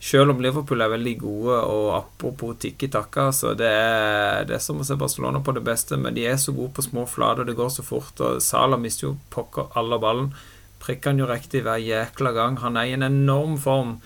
[0.00, 4.62] Selv om Liverpool er veldig gode, og apropos tikki takka, så det er, det er
[4.62, 7.48] som å se Barcelona på det beste, men de er så gode på små flater,
[7.48, 10.30] det går så fort, og Salah mister jo pokker alle ballen.
[10.78, 12.60] Prikker han jo riktig hver jækla gang.
[12.62, 13.96] Han er i en enorm form.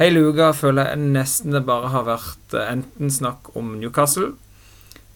[0.00, 4.32] Hele uka føler jeg nesten det bare har vært eh, enten snakk om Newcastle,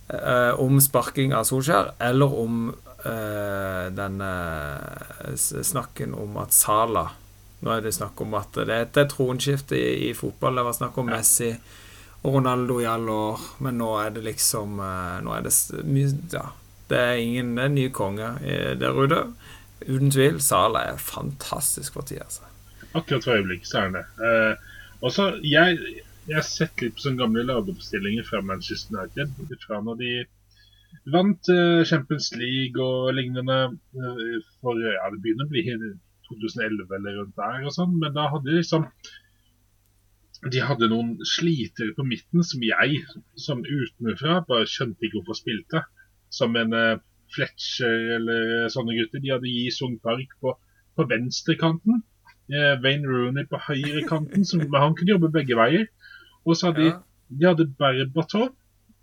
[0.08, 2.68] eh, om sparking av Solskjær, eller om
[3.04, 7.08] eh, den eh, snakken om at Sala
[7.58, 10.60] Nå er det snakk om at det er et tronskifte i, i fotball.
[10.60, 11.48] Det var snakk om Messi
[12.22, 15.54] og Ronaldo i alle år, men nå er det liksom eh, Nå er det
[15.86, 16.48] mye Ja.
[16.88, 19.24] Det er ingen det er nye ny konge eh, der ute.
[19.84, 20.38] Uten tvil.
[20.40, 22.46] Sala er fantastisk for tida, altså.
[22.96, 24.04] Akkurat for øyeblikket så er han det.
[24.24, 24.70] Eh,
[25.04, 25.76] også, jeg,
[26.28, 29.32] jeg har sett litt på sånne gamle lagoppstillinger fra Manchester United.
[29.64, 30.10] Fra når de
[31.12, 35.64] vant eh, Champions League og lignende eh, for ja, det begynner å bli
[36.28, 38.84] 2011 eller rundt der og sånn, men da hadde de liksom
[40.52, 43.00] de hadde noen slitere på midten som jeg,
[43.34, 45.82] som utenfra, bare skjønte ikke hvorfor spilte.
[46.30, 47.00] Som en eh,
[47.34, 49.20] Fletcher eller sånne gutter.
[49.20, 50.54] De hadde Yi Sung Park på,
[50.96, 52.04] på venstrekanten.
[52.48, 55.90] Wayne Rooney på høyrekanten, han kunne jobbe begge veier.
[56.48, 56.92] Og så hadde de,
[57.38, 58.48] de hadde Berbatov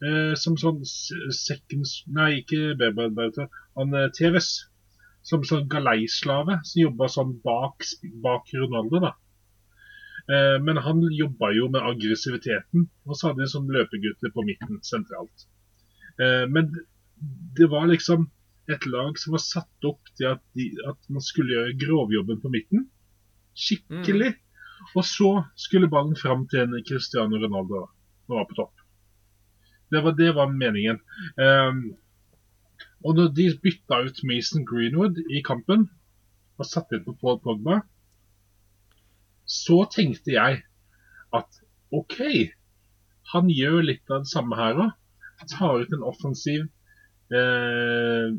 [0.02, 3.52] eh, som sånn seconds Nei, ikke Berbatov.
[3.78, 4.56] Han eh, Tevez.
[5.26, 7.86] Som sånn galeislave som jobba sånn bak,
[8.22, 9.14] bak Ronaldo, da.
[10.30, 14.82] Eh, Men han jobba jo med aggressiviteten, og så hadde de sånn løpegutter på midten
[14.86, 15.48] sentralt.
[16.22, 16.70] Eh, Men
[17.58, 18.28] det var liksom
[18.70, 22.54] et lag som var satt opp til at, de, at man skulle gjøre grovjobben på
[22.54, 22.88] midten.
[23.56, 24.34] Skikkelig.
[24.94, 27.88] Og så skulle ballen fram til en Cristiano Ronaldo,
[28.26, 28.74] som var på topp.
[29.92, 31.00] Det var, det var meningen.
[31.38, 31.96] Um,
[33.06, 35.90] og når de bytta ut Mason Greenwood i kampen,
[36.58, 37.82] og satte inn på Paul Pogba,
[39.46, 40.62] så tenkte jeg
[41.36, 41.60] at
[41.94, 42.18] OK,
[43.34, 44.94] han gjør litt av det samme her òg.
[45.52, 46.64] Tar ut en offensiv
[47.36, 48.32] eh,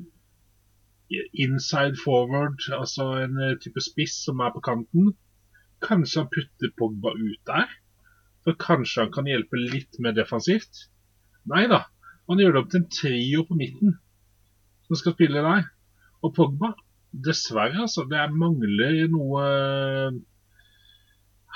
[1.44, 5.12] inside forward, altså en eh, type spiss som er på kanten.
[5.86, 7.70] Kanskje han putter Pogba ut der?
[8.46, 10.86] For kanskje han kan hjelpe litt mer defensivt?
[11.50, 11.84] Nei da,
[12.26, 13.96] han gjør det opp til en trio på midten
[14.86, 15.66] som skal spille der.
[16.24, 16.72] Og Pogba,
[17.26, 19.44] dessverre, altså, det mangler noe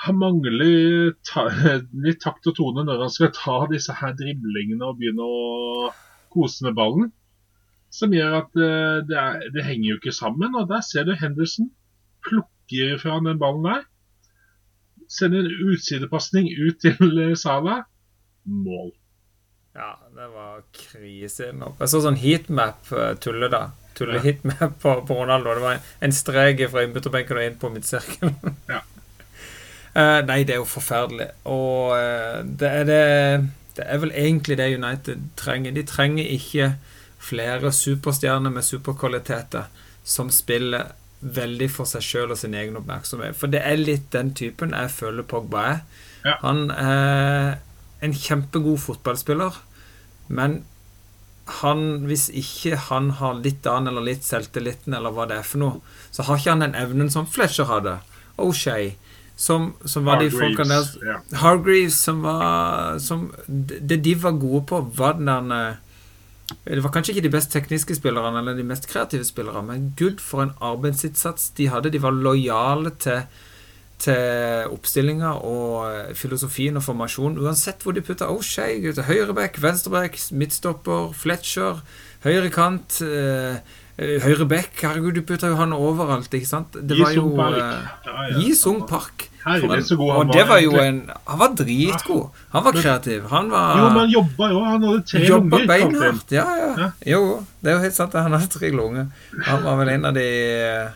[0.01, 1.43] Han mangler ta,
[2.05, 5.91] litt takt og tone når han skal ta disse her driblingene og begynne å
[6.33, 7.11] kose med ballen.
[7.93, 10.55] Som gjør at uh, det, er, det, henger jo ikke sammen.
[10.57, 11.69] Og der ser du Henderson
[12.25, 13.83] plukker fra den ballen der.
[15.11, 17.81] Sender en utsidepasning ut til uh, Sala.
[18.43, 18.93] Mål.
[19.75, 21.51] Ja, det var krise.
[21.51, 23.69] Jeg så sånn heatmap-tulle, da.
[23.95, 25.53] Tulle-heatmap på, på, Ronaldo.
[25.55, 28.55] Det var en strek fra innbytterbenken og inn på midtsirkelen.
[28.73, 28.81] ja.
[29.95, 31.29] uh, nei, det er jo forferdelig.
[31.51, 33.03] Og uh, det er det
[33.75, 35.71] Det er vel egentlig det United trenger.
[35.71, 36.73] De trenger ikke
[37.21, 39.69] flere superstjerner med superkvaliteter
[40.03, 40.91] som spiller
[41.21, 43.37] veldig for seg sjøl og sin egen oppmerksomhet.
[43.37, 45.83] For det er litt den typen jeg føler Pogba er.
[46.25, 46.37] Ja.
[46.41, 47.59] Han er
[48.01, 49.61] en kjempegod fotballspiller,
[50.33, 50.61] men
[51.61, 55.61] han, hvis ikke han har litt annen eller litt selvtilliten, eller hva det er for
[55.61, 57.99] noe, så har ikke han den evnen som Fletcher hadde.
[58.41, 58.95] O'Shay.
[59.41, 61.21] Som, som var Hargreaves, de folkene der yeah.
[61.41, 65.79] Hargreaves, som var som, Det de var gode på, var den der
[66.65, 70.19] det var kanskje ikke de best tekniske spillerne eller de mest kreative spillerne, men gud,
[70.23, 71.91] for en arbeidsinnsats de hadde.
[71.93, 73.23] De var lojale til,
[74.01, 77.39] til oppstillinga og filosofien og formasjonen.
[77.41, 81.81] Uansett hvor de putta O'Shay, oh, høyreback, venstreback, midtstopper, Fletcher,
[82.25, 83.57] høyrekant, eh,
[83.97, 86.77] høyreback Herregud, du putta jo han overalt, ikke sant?
[86.77, 88.37] Det var jo eh.
[88.37, 89.30] Gi Sung Park.
[89.45, 92.39] Herregud, så god han og var, det var jo en Han var dritgod.
[92.53, 93.23] Han var kreativ.
[93.31, 94.59] Han var Jo, men han jobba jo.
[94.67, 95.67] Han hadde tre lunger.
[95.67, 96.31] beinhardt.
[96.35, 96.71] Ja, ja.
[96.77, 96.89] Ja.
[97.13, 97.21] Jo,
[97.61, 98.13] det er jo helt sant.
[98.13, 99.07] Han hadde tre lunger.
[99.47, 100.91] Han var vel en av de eh,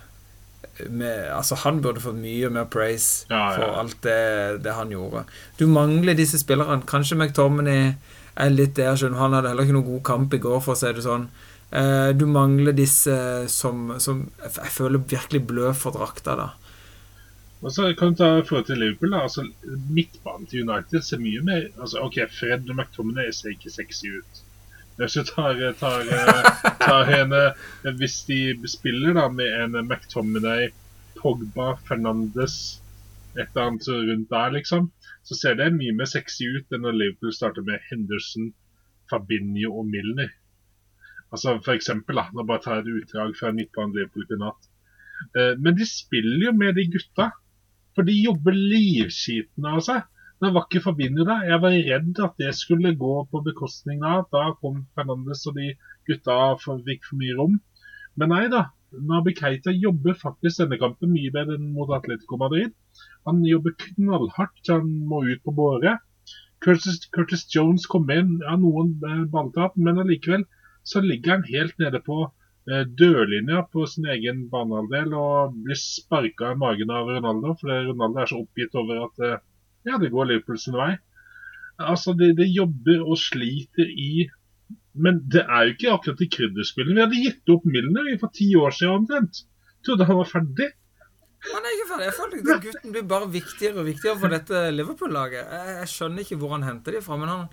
[0.89, 3.55] med, Altså, han burde fått mye mer praise Ja, ja.
[3.57, 4.19] for alt det,
[4.65, 5.23] det han gjorde.
[5.57, 6.83] Du mangler disse spillerne.
[6.89, 7.93] Kanskje McTominay
[8.35, 10.75] er litt der, selv om Han hadde heller ikke noen god kamp i går, for
[10.75, 11.29] å si det sånn.
[11.71, 13.15] Eh, Du mangler disse
[13.49, 16.49] som, som jeg føler virkelig blør for drakta, da.
[17.65, 19.11] Og så kan du ta forhold til Liverpool.
[19.15, 19.45] da, altså
[19.89, 24.41] Midtbanen til United ser mye mer altså Ok, Fred og McTominay ser ikke sexy ut.
[24.99, 26.05] Hvis du tar, tar,
[26.79, 27.41] tar henne
[27.97, 28.39] Hvis de
[28.71, 30.69] spiller da med en McTominay,
[31.17, 32.81] Pogba, Fernandes
[33.35, 34.85] et eller annet rundt der, liksom,
[35.27, 38.53] så ser det mye mer sexy ut enn når Liverpool starter med Henderson,
[39.11, 40.29] Fabinho og Milner.
[41.33, 44.69] Altså for eksempel, da, nå bare tar et utdrag fra midtbanen Liverpool kunne hatt.
[45.35, 47.33] Eh, Men de spiller jo med de gutta.
[47.95, 50.03] For de jobber livskiten av seg.
[50.43, 51.45] Nå var ikke Fabinho der.
[51.47, 55.55] Jeg var redd at det skulle gå på bekostning av at da kom Fernandes og
[55.59, 55.69] de
[56.09, 57.55] gutta fikk for mye rom.
[58.19, 58.65] Men nei da.
[58.95, 62.75] Nabi Keita jobber faktisk denne kampen mye bedre enn mot Atletico Madrid.
[63.27, 65.97] Han jobber knallhardt til han må ut på båre.
[66.63, 70.45] Curtis, Curtis Jones kom inn, ja, noen eh, balltap, men allikevel
[70.87, 72.29] så ligger han helt nede på
[72.65, 78.31] dørlinja på sin egen banehalvdel og blir sparka i magen av Ronaldo, fordi Ronaldo er
[78.31, 79.43] så oppgitt over at eh,
[79.85, 80.95] ja, det går Liverpool sin vei.
[81.77, 84.29] Altså, det de jobber og sliter i
[84.95, 86.95] Men det er jo ikke akkurat i krydderspillene.
[86.95, 89.41] Vi hadde gitt opp Milner for ti år siden omtrent.
[89.83, 90.69] Trodde han var ferdig.
[91.51, 92.05] Han er ikke ferdig.
[92.07, 95.51] Jeg føler at gutten blir bare viktigere og viktigere for dette Liverpool-laget.
[95.51, 97.43] Jeg, skjønner ikke hvor han henter de fra, men han,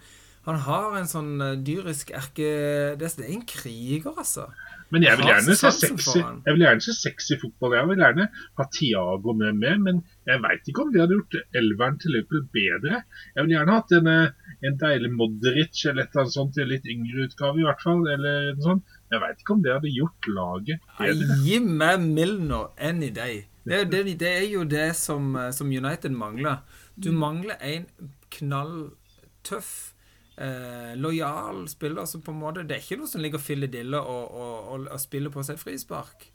[0.46, 2.46] han har en sånn eh, dyrisk erke...
[2.92, 4.46] Er det er en kriger, altså.
[4.93, 6.19] Men jeg vil gjerne se sexy.
[6.47, 7.73] Jeg vil gjerne se sexy fotball.
[7.79, 8.27] Jeg vil gjerne
[8.61, 12.43] ha Tiago med med men jeg veit ikke om de hadde gjort elveren til Liverpool
[12.55, 13.01] bedre.
[13.35, 16.87] Jeg vil gjerne hatt en, eh, en deilig Modric eller et eller annet sånt, litt
[16.87, 18.05] yngre utgave i hvert fall.
[18.13, 18.85] eller noe sånt.
[19.11, 21.39] Jeg veit ikke om det hadde gjort laget bedre.
[21.45, 23.47] Gi meg Milner any day.
[23.65, 26.61] Det, er- det, det er jo det som, eh, som United mangler.
[26.99, 27.87] Du mangler en
[28.31, 29.92] knalltøff,
[30.37, 34.31] eh, lojal spiller som på en måte Det er ikke noe som ligger filledille og,
[34.31, 36.31] og, og, og spiller på seg frispark.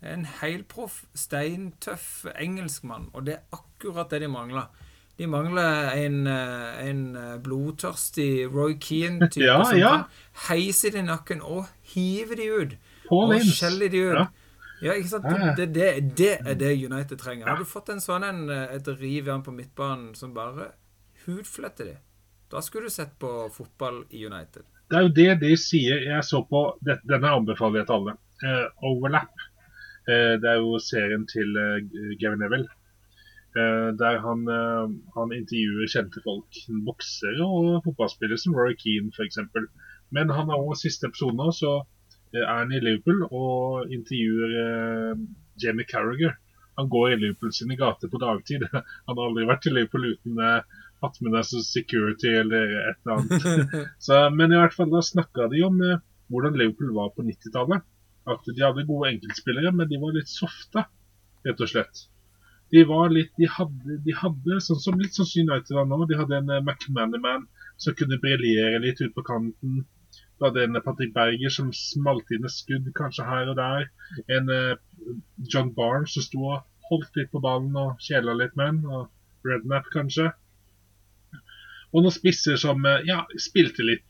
[0.00, 4.70] En helproff, steintøff engelskmann, og det er akkurat det de mangler.
[5.20, 9.90] De mangler en, eh, en eh, blodtørstig Roy Keane-type Ja, som ja.
[9.90, 12.78] kan heise de i nakken og hive de ut.
[13.10, 14.16] Paul Og skjelle de ut.
[14.16, 14.28] Ja.
[14.80, 15.26] Ja, ikke sant?
[15.58, 17.50] Det, det, det er det United trenger.
[17.50, 20.70] Har du fått en sånn en, eh, et riv på midtbanen som bare
[21.26, 21.96] hudfletter de,
[22.50, 24.66] da skulle du sett på fotball i United.
[24.90, 26.02] Det er jo det de sier.
[26.08, 28.16] Jeg så på Denne anbefaler jeg til alle.
[28.42, 29.44] Uh, overlap.
[30.08, 31.78] Uh, det er jo serien til uh,
[32.20, 32.68] Gavin Neville.
[33.50, 34.44] Der han,
[35.16, 36.58] han intervjuer kjente folk.
[36.86, 39.40] Boksere og fotballspillere som Roy Keane f.eks.
[40.14, 41.72] Men han har også siste episode nå, så
[42.30, 45.18] er han i Liverpool og intervjuer
[45.58, 46.36] Jamie Carragher.
[46.80, 48.62] Han går i Liverpool sine gater på dagtid.
[49.06, 53.16] Han har aldri vært i Liverpool uten eh, hatt med seg security eller et eller
[53.16, 53.74] annet.
[54.06, 57.84] Så, men i hvert fall da snakka de om eh, hvordan Liverpool var på 90-tallet.
[58.30, 60.84] At de hadde gode enkeltspillere, men de var litt softe,
[61.46, 62.04] rett og slett.
[62.70, 66.04] De var litt, de hadde, de hadde sånn som, litt sånn som United nå.
[66.06, 67.48] De hadde en eh, McManaman
[67.80, 69.80] som kunne briljere litt ut på kanten.
[70.38, 73.88] Du hadde en Patrick Berger som smalt inn et skudd kanskje her og der.
[74.36, 74.76] En eh,
[75.52, 78.86] John Barnes som sto og holdt litt på ballen og kjela litt med den.
[78.86, 80.30] Og Rednap kanskje.
[81.90, 84.06] Og noen spisser som eh, ja, spilte litt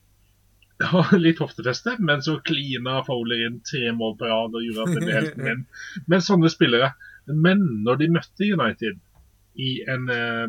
[0.80, 4.96] ja, litt hoftefeste, men så klina Fowler inn tre mål på rad og gjorde at
[4.96, 5.64] det ble helt min.
[6.08, 6.94] Men sånne spillere.
[7.30, 9.00] Men når de møtte United
[9.60, 10.46] i en eh,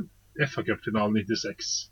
[0.47, 1.91] FA Cup-finale 96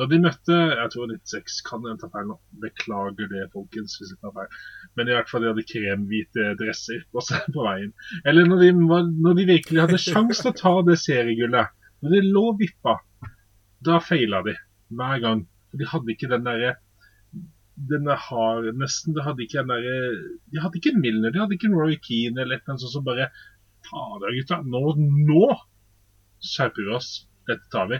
[0.00, 2.38] da de møtte Jeg tror 96 kan jeg ta feil nå.
[2.62, 3.98] Beklager det, folkens.
[4.00, 4.58] hvis jeg tar feil.
[4.96, 7.92] Men i hvert fall de hadde kremhvite dresser på seg på veien.
[8.24, 11.76] Eller når de, når de virkelig hadde sjanse til å ta det seriegullet.
[12.02, 12.96] Når de lå vippa,
[13.84, 14.56] da feila de
[14.98, 15.44] hver gang.
[15.70, 16.76] For de hadde ikke den derre
[17.90, 20.16] denne hardnessen, de hadde ikke den der,
[20.52, 23.30] De hadde ikke Milner, de hadde ikke Roy Keane eller annet sånt som bare
[23.88, 24.60] Fader, gutta.
[24.62, 24.82] Nå,
[25.26, 25.46] nå
[26.42, 27.10] skjerper vi oss.
[27.48, 27.98] Dette tar vi.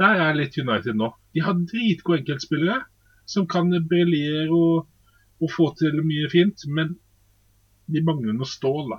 [0.00, 1.12] Der er litt United nå.
[1.36, 2.80] De har dritgode enkeltspillere
[3.28, 4.88] som kan briljere og,
[5.38, 6.96] og, få til mye fint, men
[7.92, 8.90] de mangler noe stål.
[8.90, 8.98] da.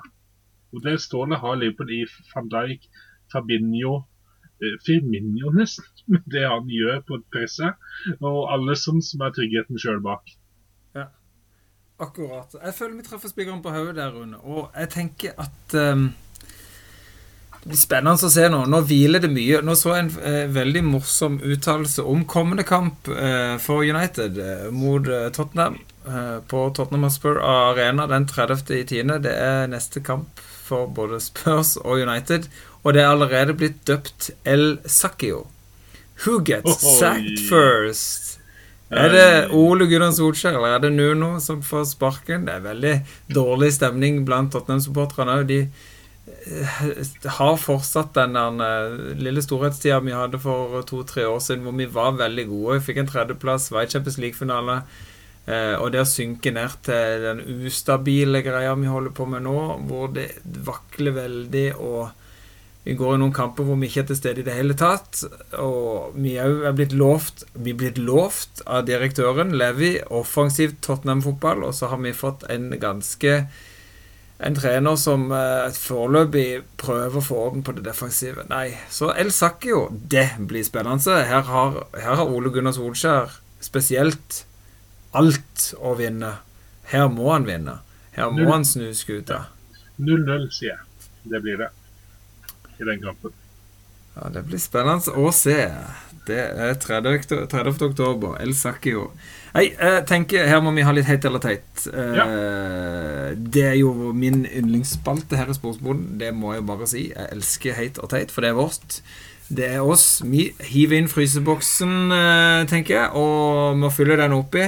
[0.74, 2.88] Og det stålet har Liverpool i van Dijk,
[3.34, 4.06] Fabinho,
[4.86, 7.80] Firmino nesten, med det han gjør på presset,
[8.20, 10.36] og alle som, er tryggheten sjøl bak.
[10.96, 11.10] Ja,
[12.04, 12.56] Akkurat.
[12.58, 14.40] Jeg føler vi treffer spikeren på hodet der, Rune.
[14.44, 16.08] Og jeg tenker at um,
[17.64, 18.64] det blir spennende å se nå.
[18.68, 19.62] Nå hviler det mye.
[19.64, 24.66] Nå så jeg en eh, veldig morsom uttalelse om kommende kamp eh, for United eh,
[24.76, 28.66] mot eh, Tottenham eh, på Tottenham Hotspur Arena den 30.
[28.76, 29.16] i 10.
[29.24, 32.50] Det er neste kamp for både Spurs og United.
[32.84, 35.46] Og det er allerede blitt døpt El Sakio.
[36.24, 38.40] Who gets sacked first?
[38.94, 42.46] Er det Ole Gunnar Solskjær eller er det Nuno som får sparken?
[42.46, 42.94] Det er veldig
[43.34, 45.48] dårlig stemning blant Tottenham-supporterne òg.
[45.50, 47.02] De eh,
[47.40, 52.20] har fortsatt den eh, lille storhetstida vi hadde for to-tre år siden, hvor vi var
[52.20, 52.78] veldig gode.
[52.78, 54.84] Vi fikk en tredjeplass, var i Champions League-finale.
[55.48, 59.58] Eh, og det å synke ned til den ustabile greia vi holder på med nå,
[59.90, 60.30] hvor det
[60.68, 62.12] vakler veldig og
[62.84, 65.22] vi går i noen kamper hvor vi ikke er til stede i det hele tatt.
[65.64, 71.64] Og vi òg er blitt lovt Vi er blitt lovt av direktøren Levi offensivt Tottenham-fotball,
[71.64, 73.36] og så har vi fått en ganske
[74.44, 78.44] En trener som eh, foreløpig prøver å få orden på det defensive.
[78.50, 78.74] Nei.
[78.92, 81.22] Så El Sakio, det blir spennende.
[81.30, 84.42] Her har, her har Ole Gunnar Solskjær spesielt
[85.16, 86.34] alt å vinne.
[86.92, 87.78] Her må han vinne.
[88.18, 88.52] Her må Null.
[88.52, 89.46] han snu skuta.
[90.02, 91.08] 0-0, sier jeg.
[91.32, 91.70] Det blir det
[92.80, 93.32] i den kampen.
[94.16, 95.58] Ja, Det blir spennende å se.
[96.28, 97.48] Det er 30.
[97.52, 97.82] 30.
[97.90, 98.38] oktober.
[98.40, 99.10] El Sakio.
[99.54, 101.84] Hei, jeg tenker her må vi ha litt heit eller teit.
[101.94, 102.24] Ja.
[103.36, 106.16] Det er jo min yndlingsspalte her i Sportsboden.
[106.22, 107.04] Det må jeg bare si.
[107.12, 109.02] Jeg elsker heit og teit, for det er vårt.
[109.54, 110.22] Det er oss.
[110.26, 114.64] Vi hiver inn fryseboksen, eh, tenker jeg, og må fylle den oppi.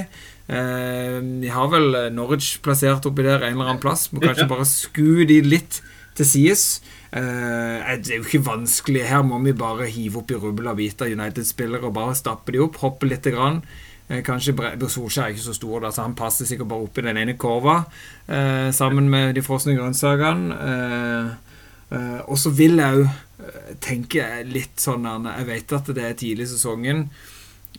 [0.49, 4.09] Eh, Vi har vel Norwich plassert oppi der en eller annen plass.
[4.11, 5.81] Må kanskje bare skue de litt
[6.15, 6.81] til sides.
[7.15, 9.05] Eh, det er jo ikke vanskelig.
[9.07, 12.59] Her må vi bare hive opp i rubbel av biter United-spillere og bare stappe de
[12.65, 13.23] opp, hoppe litt.
[13.31, 13.61] grann.
[14.09, 16.97] Eh, kanskje Bre- Solskjær er ikke så stor, da, så han passer sikkert bare opp
[16.99, 17.85] i den ene korva
[18.27, 21.37] eh, sammen med de frosne grønnsakene.
[22.27, 23.07] Og så vil jeg jo
[23.79, 27.03] tenke litt sånn Jeg vet at det er tidlig i sesongen.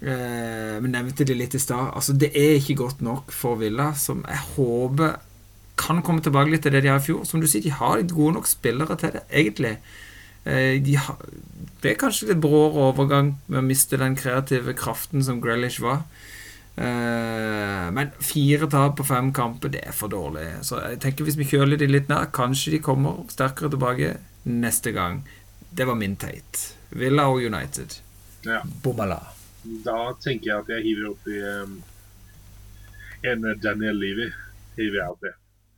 [0.00, 1.90] Men nevnte det litt i stad.
[1.96, 5.16] Altså, det er ikke godt nok for Villa, som jeg håper
[5.76, 7.24] kan komme tilbake litt til det de har i fjor.
[7.28, 9.76] Som du sier, de har litt gode nok spillere til det, egentlig.
[10.46, 11.18] Eh, de har,
[11.82, 16.04] det er kanskje litt brå overgang med å miste den kreative kraften som Grealish var.
[16.76, 20.48] Eh, men fire tap på fem kamper, det er for dårlig.
[20.66, 24.16] Så jeg tenker hvis vi kjøler de litt nær, kanskje de kommer sterkere tilbake
[24.46, 25.24] neste gang.
[25.76, 26.62] Det var min teit.
[26.96, 27.98] Villa og United.
[28.46, 28.60] Ja.
[28.84, 29.18] Bommala.
[29.84, 31.80] Da tenker jeg at jeg hiver oppi um,
[33.26, 34.28] en Daniel Levy.
[34.76, 35.32] hiver jeg oppi.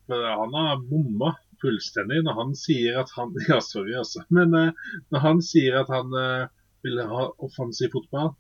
[0.09, 4.23] For han har bomma fullstendig når han sier at han Ja, sorry, altså.
[4.33, 4.71] Men eh,
[5.13, 6.47] når han sier at han eh,
[6.87, 8.31] vil ha offensiv fotball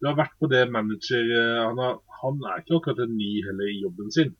[0.00, 3.30] Du har vært på det manager eh, han, har, han er ikke akkurat en ny
[3.46, 4.34] heller i jobben sin.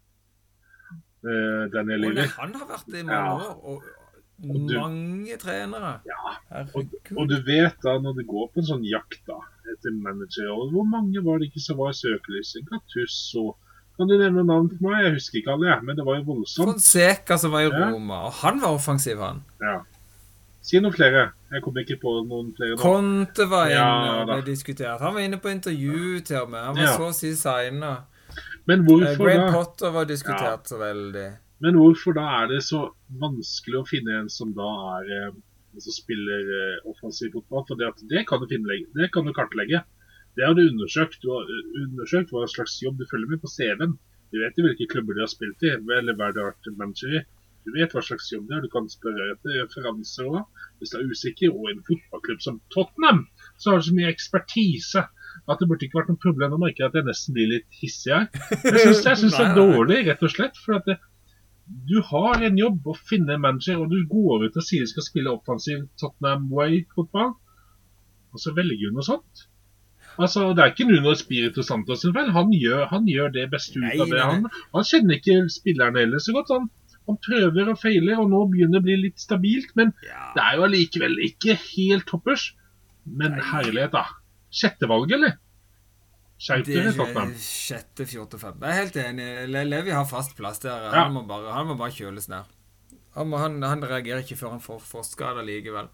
[1.73, 2.27] Daniel Og Levy.
[2.37, 3.37] han har vært det i mange Ja.
[3.37, 3.55] år.
[3.65, 3.83] Og
[4.47, 5.93] Og du- mange trenere.
[6.05, 6.33] Ja,
[6.77, 9.39] og, Og du vet da, når det går på en sånn jakt da,
[9.73, 12.67] etter manager, og hvor mange var det ikke som var i søkelyset?
[12.69, 13.57] Gattusso.
[13.97, 15.05] Kan du nevne navn på meg?
[15.07, 16.67] Jeg husker ikke alle, jeg, men det var jo voldsomt.
[16.69, 17.91] Fonseca som var i Ja.
[17.91, 19.43] Roma, og han var offensiv, han.
[19.63, 19.79] Ja.
[20.67, 21.31] Si noen flere.
[21.53, 22.81] Jeg kom ikke på noen flere nå.
[22.83, 25.01] Conte var inne Ja, og ble diskutert.
[25.01, 26.61] Han var inne på intervju til og med.
[26.65, 26.97] Han var Ja.
[26.99, 27.93] så å si signa.
[28.67, 29.53] Men Eh, hvorfor Graham da?
[29.53, 31.29] Potter var diskutert så veldig.
[31.61, 35.31] Men hvorfor da er det så vanskelig å finne en som da er eh,
[35.79, 37.65] som spiller eh, offensiv fotball?
[37.69, 39.85] For det, det kan du finne, det kan du kartlegge.
[40.37, 41.23] Det har du undersøkt.
[41.23, 43.97] Du har eh, undersøkt hva slags jobb du følger med på CV-en.
[44.35, 47.19] Du vet jo hvilke klubber de har spilt i, eller hva du har vært manager
[47.21, 47.25] i.
[47.67, 48.63] Du vet hva slags jobb det er.
[48.67, 51.55] Du kan spørre etter referanser òg, hvis du er usikker.
[51.55, 53.25] Og en fotballklubb som Tottenham,
[53.59, 55.03] så har du så mye ekspertise
[55.47, 56.55] at det burde ikke vært noe problem.
[56.55, 58.29] å merker at jeg nesten blir litt hissig her.
[58.63, 60.61] Jeg syns det er dårlig, rett og slett.
[60.63, 61.01] For at det,
[61.91, 64.93] du har en jobb å finne en manager, og du går ut og sier du
[64.93, 67.35] skal spille offensiv Tottenham Way-fotball,
[68.31, 69.49] og så velger du noe sånt.
[70.19, 72.31] Altså, Det er ikke Nuno Espirito Santos sin feil.
[72.33, 72.51] Han
[72.91, 74.17] han gjør det beste ut Nei, av det.
[74.17, 74.27] nei, nei.
[74.33, 76.53] Han, han kjenner ikke spillerne heller så godt.
[76.55, 76.71] Han,
[77.07, 79.75] han prøver og feiler, og nå begynner det å bli litt stabilt.
[79.77, 80.33] Men Ja.
[80.35, 82.55] det er jo allikevel ikke helt toppers.
[83.07, 84.07] Men herlighet, da.
[84.51, 85.37] Sjettevalg, eller?
[86.39, 87.31] Skjerp dere, er Tottenham.
[87.41, 88.61] sjette, fjorte, femte.
[88.67, 89.29] Jeg er helt enig.
[89.49, 90.83] Le- Levi har fast plass der.
[90.91, 91.05] Ja.
[91.05, 92.45] Han, må bare, han må bare kjøles ned.
[93.17, 93.57] Han, må, han,
[93.89, 95.89] reagerer ikke før han får frostskade likevel.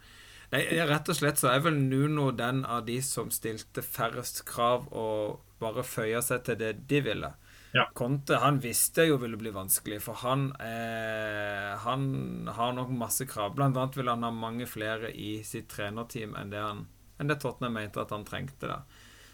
[0.53, 4.91] Nei, rett og slett så er vel Nuno den av de som stilte færrest krav
[4.93, 7.31] og bare føya seg til det de ville.
[7.73, 7.87] Ja.
[7.97, 13.55] Conte han visste jo ville bli vanskelig, for han, eh, han har nok masse krav.
[13.57, 16.85] Blant annet vil han ha mange flere i sitt trenerteam enn det, han,
[17.17, 18.69] enn det Tottenham mente at han trengte.
[18.69, 18.83] da.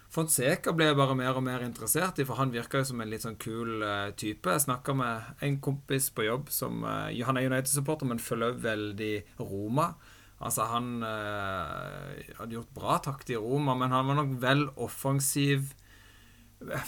[0.09, 3.11] Fonseca ble jeg bare mer og mer interessert i, for han virka jo som en
[3.11, 4.55] litt sånn kul eh, type.
[4.55, 9.12] Jeg snakka med en kompis på jobb som uh, Han er United-supporter, men følger veldig
[9.43, 9.91] Roma.
[10.39, 15.72] Altså, han eh, hadde gjort bra takt i Roma, men han var nok vel offensiv.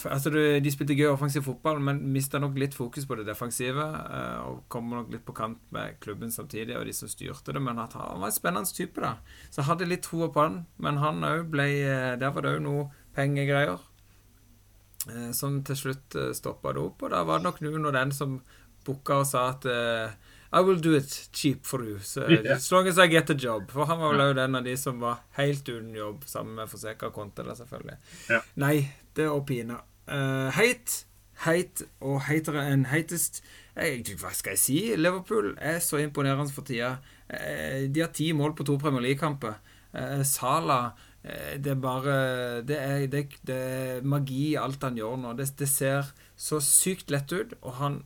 [0.07, 3.83] Altså, De spilte gøy offensiv fotball, men mista nok litt fokus på det defensive.
[3.83, 7.63] eh, og kom nok litt på kant med klubben samtidig, og de som styrte det.
[7.63, 7.91] Men han
[8.23, 9.17] var en spennende type, da.
[9.51, 10.65] Så jeg hadde litt troa på han.
[10.79, 13.79] Men han òg ble eh, Der var det òg noe pengegreier
[15.33, 17.03] som til slutt stoppa det opp.
[17.03, 18.35] Og da var det nok noen og den som
[18.85, 19.65] booka og sa at
[20.53, 21.99] I will do it cheap for you.
[21.99, 22.55] So, yeah.
[22.57, 23.71] As long as I get a job.
[23.71, 26.71] For han var vel òg den av de som var helt uten jobb, sammen med
[26.73, 27.97] Forseka Conte, da, selvfølgelig.
[28.33, 28.41] Ja.
[28.59, 28.75] Nei,
[29.15, 29.79] det er å pine.
[30.11, 31.05] Uh, heit,
[31.45, 33.45] heit og heitere enn heitest.
[33.79, 34.81] Jeg, hva skal jeg si?
[34.99, 36.97] Liverpool er så imponerende for tida.
[37.31, 39.61] Eh, de har ti mål på to Premier League-kamper.
[39.95, 40.93] Eh, Sala
[41.23, 42.17] eh, Det er bare
[42.67, 45.35] det er, det, det er magi alt han gjør nå.
[45.39, 48.03] Det, det ser så sykt lett ut, og han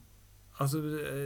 [0.62, 0.78] Altså,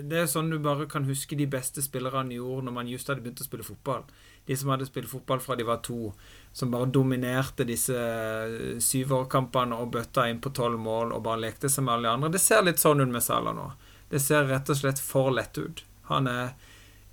[0.09, 3.25] Det er sånn du bare kan huske de beste spillerne gjorde når man just hadde
[3.25, 4.07] begynt å spille fotball.
[4.49, 6.15] De som hadde spilt fotball fra de var to,
[6.57, 11.69] som bare dominerte disse eh, syvårkampene og bøtta inn på tolv mål og bare lekte
[11.69, 12.33] seg med alle de andre.
[12.33, 13.69] Det ser litt sånn ut med Salah nå.
[14.09, 15.85] Det ser rett og slett for lett ut.
[16.09, 16.55] Han er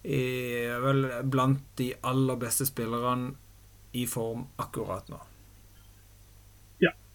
[0.07, 0.23] i,
[0.79, 3.33] vel blant de aller beste spillerne
[3.99, 5.19] i form akkurat nå.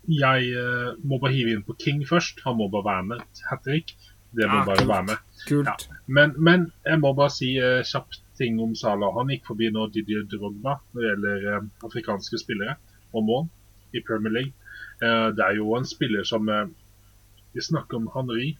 [0.08, 2.40] Jeg eh, må bare hive inn på King først.
[2.46, 3.40] Han må bare være med.
[3.50, 3.92] Hat trick.
[4.30, 4.88] Det må Ja, bare kult.
[4.88, 5.22] være med.
[5.48, 5.88] Kult.
[6.06, 9.10] Men, men jeg må bare si uh, kjapt ting om Salah.
[9.18, 12.76] Han gikk forbi nå Didier Drogba når det gjelder uh, afrikanske spillere
[13.12, 13.48] og mål
[13.98, 14.52] i Premier League.
[15.02, 16.46] Uh, det er jo en spiller som
[17.52, 18.52] Vi snakker om Henry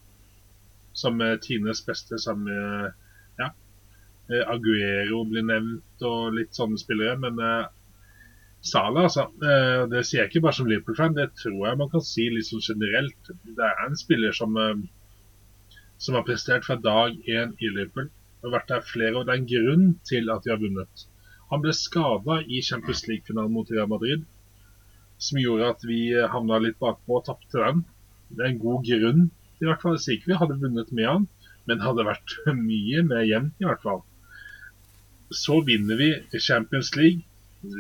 [0.93, 2.91] som Tines beste sammen med
[3.39, 3.53] ja,
[4.51, 7.15] Aguero blir nevnt og litt sånne spillere.
[7.23, 7.39] Men
[8.61, 9.29] Salah, altså.
[9.93, 12.67] det sier jeg ikke bare som Liverpool-fan, det tror jeg man kan si litt sånn
[12.67, 13.31] generelt.
[13.47, 14.59] Det er en spiller som
[16.01, 18.09] som har prestert fra dag én i Liverpool.
[18.43, 21.05] Har vært der flere, og det er en grunn til at de har vunnet.
[21.51, 24.23] Han ble skada i Champions League-finalen mot Real Madrid,
[25.21, 26.01] som gjorde at vi
[26.35, 27.83] havna litt bakpå og tapte den.
[28.31, 29.27] Det er en god grunn,
[29.61, 29.99] i hvert fall.
[30.01, 31.27] Sier vi hadde vunnet med han,
[31.69, 32.37] men hadde vært
[32.71, 34.01] mye mer jevnt, i hvert fall.
[35.43, 37.27] Så vinner vi Champions League.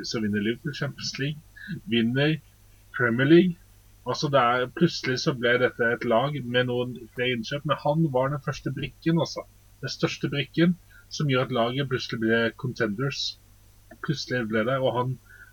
[0.05, 1.41] Så vinner Liverpool Champions League.
[1.89, 2.37] Vinner
[2.97, 3.57] Premier League.
[4.09, 8.31] Altså er, Plutselig så ble dette et lag med noen flere innkjøp, men han var
[8.33, 9.45] den første brikken, altså.
[9.83, 10.77] Den største brikken
[11.13, 13.21] som gjør at laget plutselig ble contenders.
[14.07, 15.13] Plutselig ble det, og han,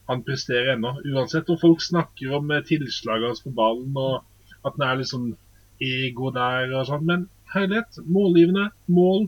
[0.10, 0.94] han presterer ennå.
[1.12, 4.24] Uansett, og folk snakker om eh, tilslaget hans på ballen, og
[4.64, 5.32] at han er litt sånn
[5.84, 9.28] ego der og sånn, men herlighet, målgivende, mål,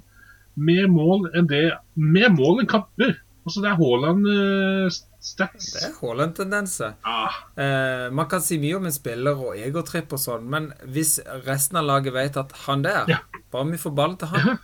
[0.59, 1.65] mer mål enn det
[1.95, 3.19] Mer mål enn kamper!
[3.49, 4.89] Så det er Haaland uh,
[5.19, 5.71] stats.
[5.75, 6.95] Det er Haaland-tendenser.
[7.03, 11.17] Ah, Eh, man kan si mye om en spiller og egotripp og sånn, men hvis
[11.45, 13.17] resten av laget vet at han der Ja.
[13.51, 14.59] Bare vi får ballen til han.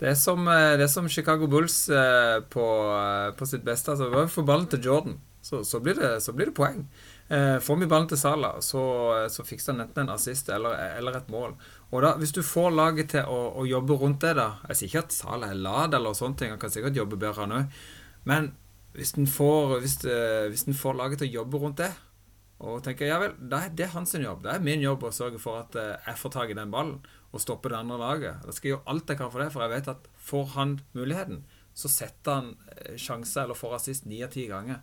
[0.00, 2.64] Det er som, eh, det er som Chicago Bulls eh, på,
[2.98, 3.92] eh, på sitt beste.
[3.94, 6.82] Altså, bare vi får ballen til Jordan, så, så, blir, det, så blir det poeng.
[7.30, 8.82] Eh, får vi ballen til Salah, så,
[9.30, 11.54] så fikser han enten en assist eller, eller et mål.
[11.94, 14.90] Og da, Hvis du får laget til å, å jobbe rundt det, da Jeg sier
[14.90, 17.78] ikke at Salah er lad eller sånne ting, han kan sikkert jobbe bedre, òg.
[18.26, 18.50] Men
[18.94, 21.90] hvis en får, den får laget til å jobbe rundt det,
[22.64, 24.44] og tenker ja vel, da er det hans jobb.
[24.44, 27.00] Det er min jobb å sørge for at eh, jeg får tak i den ballen
[27.34, 28.44] og stoppe det andre laget.
[28.46, 30.76] Da skal jeg gjøre alt jeg kan for det, for jeg vet at får han
[30.94, 31.42] muligheten,
[31.74, 34.80] så setter han eh, sjanser eller får assist ni av ti ganger.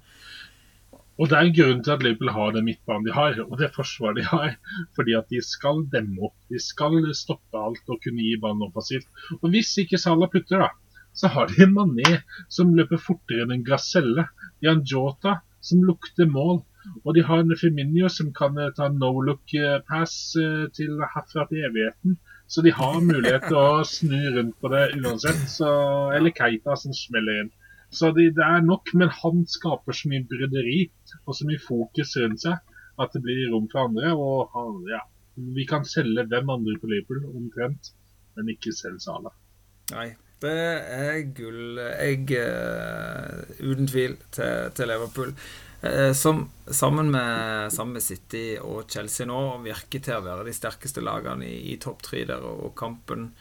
[1.22, 3.68] Og det er en grunn til at Liverpool har den midtbanen de har, og det
[3.76, 4.56] forsvaret de har.
[4.98, 6.38] Fordi at de skal demme opp.
[6.50, 9.06] De skal stoppe alt og kunne gi ballen offensivt.
[9.42, 10.72] Og hvis ikke Salah putter, da,
[11.14, 14.26] så har de en Mané som løper fortere enn en gaselle.
[14.58, 16.64] De har en Jota som lukter mål.
[17.06, 20.98] Og de har en Feminio som kan eh, ta no look eh, pass eh, til
[21.14, 22.18] herfra til evigheten.
[22.50, 25.44] Så de har mulighet til å snu rundt på det uansett.
[25.52, 25.70] Så,
[26.18, 27.52] eller Keita som smeller inn.
[27.92, 30.86] Så det, det er nok, men han skaper så mye bryderi
[31.26, 34.14] og så mye fokus rundt seg at det blir rom for andre.
[34.16, 35.02] Og han, ja,
[35.58, 37.94] vi kan selge hvem andre på Liverpool omtrent,
[38.38, 39.34] men ikke selge Sala.
[39.92, 40.08] Nei,
[40.44, 40.56] det
[40.96, 45.36] er gullegg uh, uten tvil til, til Liverpool.
[45.82, 50.54] Eh, som sammen med, sammen med City og Chelsea nå virker til å være de
[50.54, 53.32] sterkeste lagene i, i topp tre der, og kampen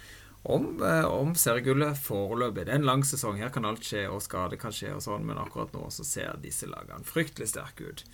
[0.43, 2.67] om, eh, om seriegullet foreløpig.
[2.67, 3.39] Det er en lang sesong.
[3.39, 6.41] Her kan alt skje, og skade kan skje, og sånn, men akkurat nå så ser
[6.43, 8.05] disse lagene fryktelig sterke ut.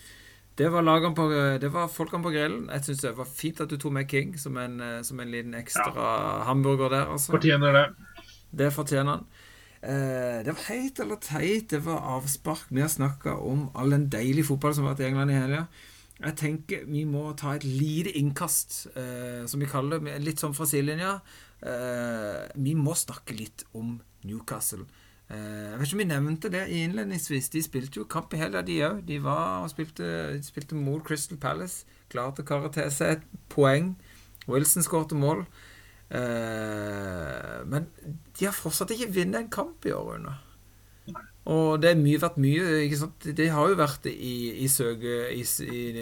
[0.57, 1.27] Det var, lagene på,
[1.61, 2.69] det var folkene på grillen.
[2.73, 5.31] Jeg syns det var fint at du tok med King som en, eh, som en
[5.31, 7.11] liten ekstra hamburger der.
[7.13, 7.37] altså.
[7.37, 7.89] Fortjener det.
[8.57, 9.27] Det fortjener han.
[9.83, 12.71] Eh, det var heit eller teit, det var avspark.
[12.71, 15.67] Vi har snakka om all den deilige fotballen som har vært i England i helga.
[16.17, 20.57] Jeg tenker vi må ta et lite innkast, eh, som vi kaller det, litt sånn
[20.57, 21.21] fra sidelinja.
[21.65, 23.97] Eh, vi må snakke litt om
[24.27, 24.85] Newcastle.
[25.27, 27.51] Eh, jeg vet ikke om vi nevnte det innledningsvis.
[27.55, 29.05] De spilte jo kamp i helga, de òg.
[29.09, 30.09] De var og spilte,
[30.47, 31.87] spilte mot Crystal Palace.
[32.13, 33.95] Klarte å karre til seg et poeng.
[34.47, 35.47] Wilson skåret mål.
[36.15, 37.89] Eh, men
[38.39, 40.37] de har fortsatt ikke vunnet en kamp i år, Rune.
[41.47, 43.27] Og det har vært mye ikke sant?
[43.39, 45.45] Det har jo vært i, i, søke, i,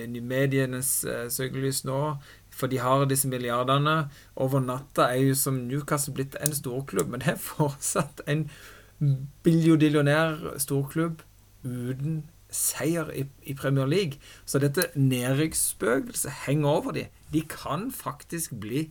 [0.01, 1.99] i medienes uh, søkelys nå,
[2.55, 4.09] for de har disse milliardene.
[4.37, 8.47] Over natta er jo som Newcastle blitt en storklubb, men det er fortsatt en
[9.45, 11.23] biljodillionær storklubb
[11.65, 12.23] uten
[12.55, 14.21] seier i, i Premier League.
[14.47, 17.11] Så dette nedrykksspøkelset henger over dem.
[17.33, 18.91] De kan faktisk bli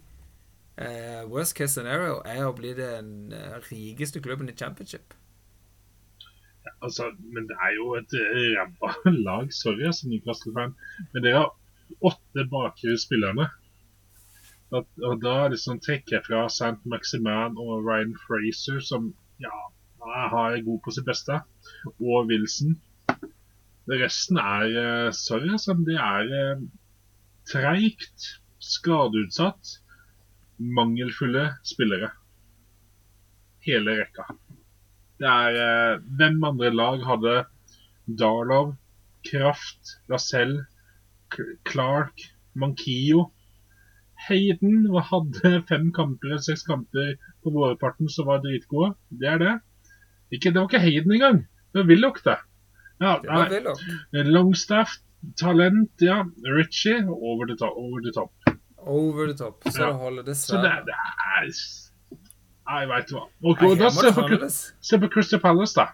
[0.77, 5.15] eh, Worst case scenario er å bli den eh, rikeste klubben i championship.
[6.83, 8.93] Altså, men det er jo et eh, ræva
[9.27, 9.51] lag.
[9.55, 10.75] Sorry, som Newcastle-fan.
[11.13, 11.51] Men det har
[12.01, 13.49] åtte bakre spillerne.
[14.73, 16.79] Og, og da liksom trekker jeg fra St.
[16.89, 19.11] Maximan og Ryan Fraser, som
[19.43, 19.53] ja,
[20.33, 21.37] har god på sitt beste,
[21.99, 22.77] og Wilson.
[23.91, 25.75] Resten er eh, Sorry, altså.
[25.85, 26.63] Det er eh,
[27.51, 28.29] treigt,
[28.63, 29.77] skadeutsatt,
[30.57, 32.13] mangelfulle spillere.
[33.67, 34.25] Hele rekka.
[35.19, 37.35] Det er eh, Hvem andre lag hadde
[38.07, 38.73] Darlow,
[39.27, 40.72] Kraft, Lacelle, K-
[41.65, 42.25] Clark,
[42.55, 43.31] Mankio?
[44.27, 48.93] Hayden hadde fem kamper eller seks kamper på vårparten som var dritgode.
[49.09, 49.53] Det er det.
[50.33, 51.41] Ikke, det var ikke Hayden engang.
[51.73, 52.37] Det var Willoch, det.
[53.01, 53.81] Ja, Det var Willoch.
[54.13, 54.89] Longstaff,
[55.39, 56.23] talent, ja.
[56.57, 57.75] Richie, over the top.
[57.77, 58.31] Over the top.
[58.77, 59.63] Over the top.
[59.67, 59.87] Så Ja.
[59.87, 60.85] det holder Så det, dessverre.
[60.85, 61.51] det er
[62.63, 63.25] Nei, veit hva.
[63.43, 64.47] Og, og da se på,
[64.81, 65.89] se på Crystal Palace, da.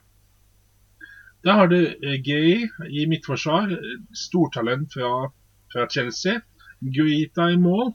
[1.46, 3.72] Der har du eh, Gay i midtforsvar.
[3.72, 5.32] eh, Stortalent fra,
[5.74, 6.40] fra Chelsea.
[6.82, 7.94] Guita i mål.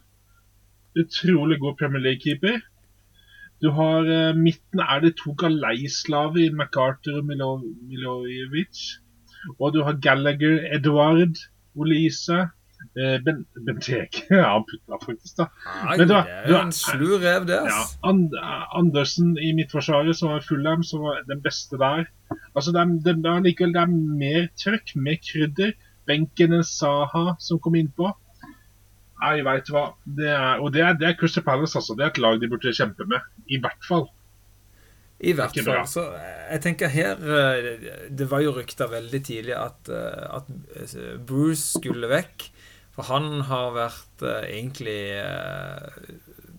[0.97, 2.61] Utrolig god Premier League-keeper.
[3.63, 7.51] Du har eh, midten er det to galeislaver i MacArthur og Milo,
[7.89, 8.83] Milojevic.
[9.61, 11.37] Og du har Gallagher, Edward,
[11.77, 12.39] Olise,
[12.97, 15.49] eh, ben, Benteke Ja, han putta faktisk, da.
[15.85, 17.61] Nei, Men du- det er du- en slu rev, det.
[17.69, 17.83] Ja.
[18.09, 18.31] And
[18.79, 22.05] Andersen i midtforsvaret, som var Fulham, som var den beste der.
[22.55, 25.75] Altså, det er, det er likevel det er mer trøkk, mer krydder.
[26.09, 28.11] Benken Saha som kom innpå.
[29.25, 29.87] Nei, veit hva.
[30.05, 31.97] Det er, og det er, det er Crystal Palace, altså.
[31.97, 33.25] Det er et lag de burde kjempe med.
[33.49, 34.09] I hvert fall.
[35.25, 35.85] I hvert fall.
[35.89, 37.69] Så eh, jeg tenker her eh,
[38.11, 42.49] Det var jo rykta veldig tidlig at, eh, at Bruce skulle vekk.
[42.95, 45.17] For han har vært egentlig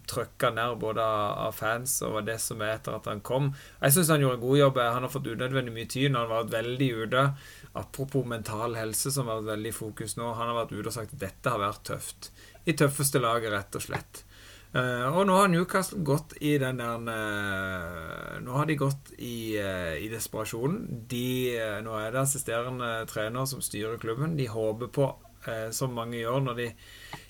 [0.10, 3.52] trøkka ned både av, fans og det som er etter at han kom.
[3.82, 4.82] Jeg syns han gjorde en god jobb.
[4.84, 7.26] Han har fått unødvendig mye tid han har vært veldig ute.
[7.76, 10.32] Apropos mental helse, som har vært veldig i fokus nå.
[10.38, 12.32] Han har vært ute og sagt at dette har vært tøft.
[12.66, 14.26] I tøffeste laget, rett og slett.
[14.76, 19.56] Uh, og nå har Newcastle gått i den der uh, Nå har de gått i,
[19.56, 21.06] uh, i desperasjonen.
[21.08, 24.36] De, nå er det assisterende trener som styrer klubben.
[24.36, 25.14] De håper på,
[25.78, 26.68] som mange gjør når de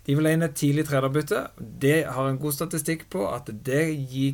[0.06, 1.48] De vil inn et tidlig trenerbytte.
[1.58, 3.86] Det har en god statistikk på at det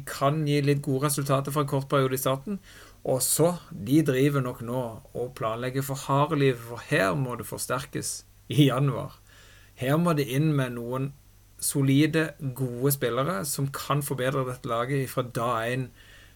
[0.09, 2.59] kan gi litt gode resultater for en kort periode i starten.
[3.07, 4.81] Og så De driver nok nå
[5.15, 9.15] og planlegger for harde liv, for her må det forsterkes i januar.
[9.75, 11.13] Her må det inn med noen
[11.61, 15.87] solide, gode spillere som kan forbedre dette laget fra da én.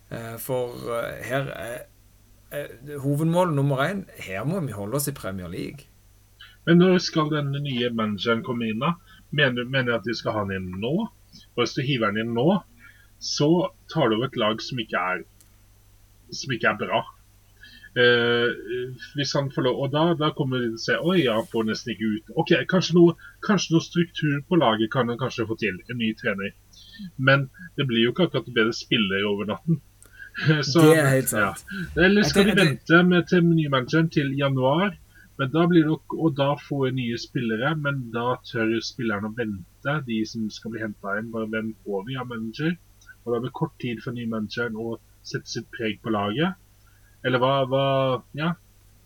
[0.10, 5.48] Eh, for eh, her er hovedmål nummer én Her må vi holde oss i Premier
[5.48, 5.90] League.
[6.66, 8.96] Men når skal denne nye manageren komme inn, da?
[9.36, 10.94] Mener, mener at de skal ha han inn nå?
[11.56, 12.48] Og hvis du hiver han inn nå,
[13.20, 13.50] så
[13.92, 15.26] tar du over et lag som ikke er,
[16.36, 17.04] som ikke er bra.
[17.96, 18.52] Uh,
[19.16, 21.70] hvis han får lov, og da, da kommer de til å se Oi, han får
[21.70, 22.34] nesten ikke ut.
[22.44, 23.14] Ok, Kanskje noe,
[23.46, 25.78] kanskje noe struktur på laget kan han kanskje få til.
[25.88, 26.52] En ny trener.
[27.16, 27.48] Men
[27.80, 29.80] det blir jo ikke akkurat bedre spiller over natten.
[30.68, 31.64] Så, det er helt sant.
[31.64, 31.86] Ja.
[32.10, 34.98] Eller skal de vente med til nymanageren til januar?
[35.38, 39.96] Men da blir det, Og da få nye spillere, men da tør spillerne å vente,
[40.08, 41.32] de som skal bli henta inn.
[41.34, 42.76] Bare hvem får vi av manager?
[43.26, 46.56] Og da blir det kort tid for nymanageren å sette sitt preg på laget.
[47.26, 47.86] Eller hva, hva,
[48.38, 48.54] ja,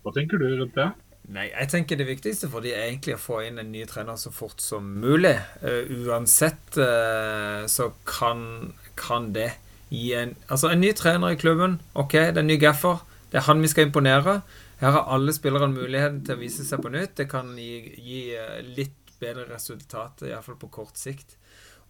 [0.04, 0.90] hva tenker du rundt det?
[1.30, 4.18] Nei, jeg tenker Det viktigste for de er egentlig å få inn en ny trener
[4.20, 5.36] så fort som mulig.
[5.62, 9.52] Uh, uansett uh, så kan, kan, det
[9.90, 11.78] gi en Altså, en ny trener i klubben.
[11.94, 13.02] OK, det er en ny gaffer.
[13.30, 14.40] Det er han vi skal imponere.
[14.80, 17.18] Her har alle spillere muligheten til å vise seg på nytt.
[17.20, 21.36] Det kan gi, gi uh, litt bedre resultater, iallfall på kort sikt.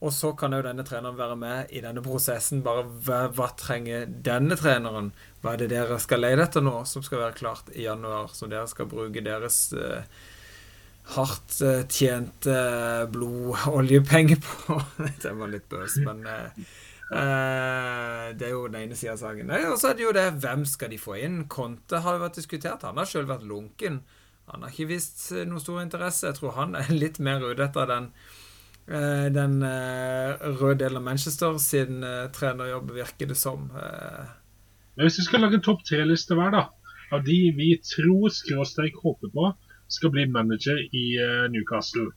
[0.00, 2.62] Og så kan jo denne treneren være med i denne prosessen.
[2.64, 5.12] Bare hva, hva, trenger denne treneren?
[5.42, 8.32] Hva er det dere skal lete etter nå, som skal være klart i januar?
[8.32, 10.00] Som dere skal bruke deres uh,
[11.14, 14.80] hardt uh, tjente uh, blod- oljepenger på?
[15.22, 16.24] det var litt bøs, men
[17.10, 19.48] det er jo den ene sida av saken.
[19.72, 21.40] Og så er det jo det hvem skal de få inn?
[21.50, 22.84] Conte har jo vært diskutert.
[22.86, 24.00] Han har sjøl vært lunken.
[24.52, 26.28] Han har ikke vist noe stor interesse.
[26.28, 28.12] Jeg tror han er litt mer ute etter den
[28.90, 33.68] Eh, den eh, røde delen av Manchester sin eh, trenerjobb, virker det som.
[34.98, 36.64] Hvis vi skal lage en topp tre-liste hver, da,
[37.14, 39.52] av de vi tror skråstrek håper på
[39.90, 41.04] skal bli manager i
[41.50, 42.10] Newcastle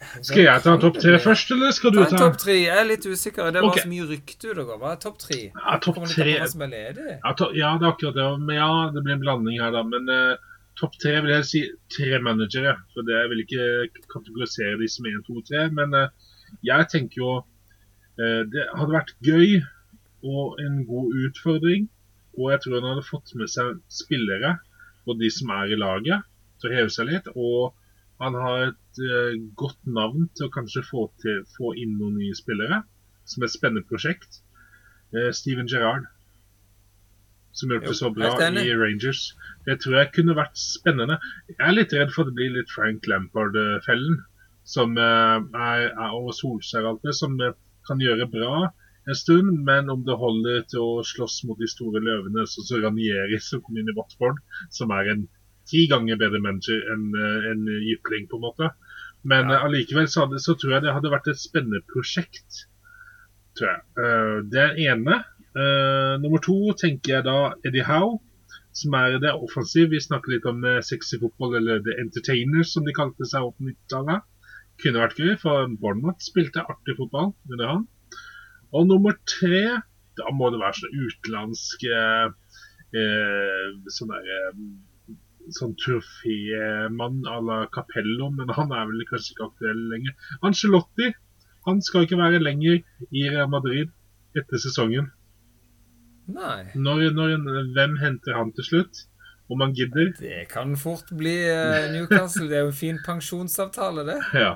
[0.00, 2.54] Skal jeg ta topp tre først, eller skal du ta Topp tre.
[2.62, 3.50] Jeg er litt usikker.
[3.52, 3.84] Det var okay.
[3.84, 4.64] så mye rykte ute.
[4.80, 5.40] Hva er topp tre?
[5.50, 6.36] Ja, topp tre.
[6.38, 8.28] Ja, to, ja, det er akkurat det.
[8.46, 9.82] Men ja, det blir en blanding her, da.
[9.86, 10.46] Men uh,
[10.80, 11.60] Topp tre vil jeg si
[11.92, 12.78] tre managere.
[12.94, 15.66] For det, jeg vil ikke kategorisere de som én, to, tre.
[15.76, 16.32] Men uh,
[16.64, 19.60] jeg tenker jo uh, Det hadde vært gøy
[20.24, 21.90] og en god utfordring.
[22.38, 24.54] Og jeg tror han hadde fått med seg spillere,
[25.04, 26.24] og de som er i laget,
[26.62, 27.28] til å heve seg litt.
[27.34, 27.74] Og
[28.20, 32.36] han har et uh, godt navn til å kanskje få, til, få, inn noen nye
[32.36, 32.82] spillere,
[33.28, 34.42] som et spennende prosjekt.
[35.34, 36.04] Steven Gerrard
[37.52, 38.30] som det så bra
[38.62, 39.34] i Rangers.
[39.66, 41.18] Det tror jeg kunne vært spennende.
[41.50, 44.20] Jeg er litt redd for at det blir litt Frank Lampard-fellen.
[44.70, 47.56] Som uh, er, er og Solskjær det, som uh,
[47.88, 48.68] kan gjøre bra
[49.08, 52.82] en stund, men om det holder til å slåss mot de store løvene, sånn som
[52.84, 54.38] Ranieri som kom inn i Watford,
[54.70, 55.24] som er en
[55.70, 57.10] ti ganger bedre manager enn
[57.52, 58.70] en Jypling, på en måte.
[59.22, 59.60] Men ja.
[59.66, 62.64] allikevel så, så, tror jeg det hadde vært et spennende prosjekt.
[63.58, 64.48] Tror jeg.
[64.52, 65.20] det er ene.
[65.50, 68.20] Uh, nummer to tenker jeg da Eddie Howe,
[68.76, 69.90] som er det offensive.
[69.92, 73.68] Vi snakker litt om sexy fotball, eller The Entertainers, som de kalte seg opp på
[73.68, 74.26] 90-tallet.
[74.80, 77.88] Kunne vært gøy, for Bournemouth spilte artig fotball under han.
[78.76, 79.80] Og nummer tre,
[80.18, 82.28] da må det være sånn utenlandsk eh,
[83.96, 84.38] sånn derre
[85.56, 90.16] sånn trofémann à la Capello, men han er vel kanskje ikke aktuell lenger.
[90.46, 91.10] Angelotti
[91.66, 92.80] han skal ikke være lenger
[93.10, 93.90] i Real Madrid
[94.36, 95.10] etter sesongen.
[96.30, 96.70] Nei.
[96.78, 97.38] Når, når,
[97.74, 99.06] hvem henter han til slutt?
[99.50, 100.12] Om han gidder?
[100.14, 102.46] Det kan fort bli uh, Newcastle.
[102.46, 104.20] Det er jo en fin pensjonsavtale, det.
[104.38, 104.52] Ja.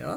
[0.00, 0.16] ja.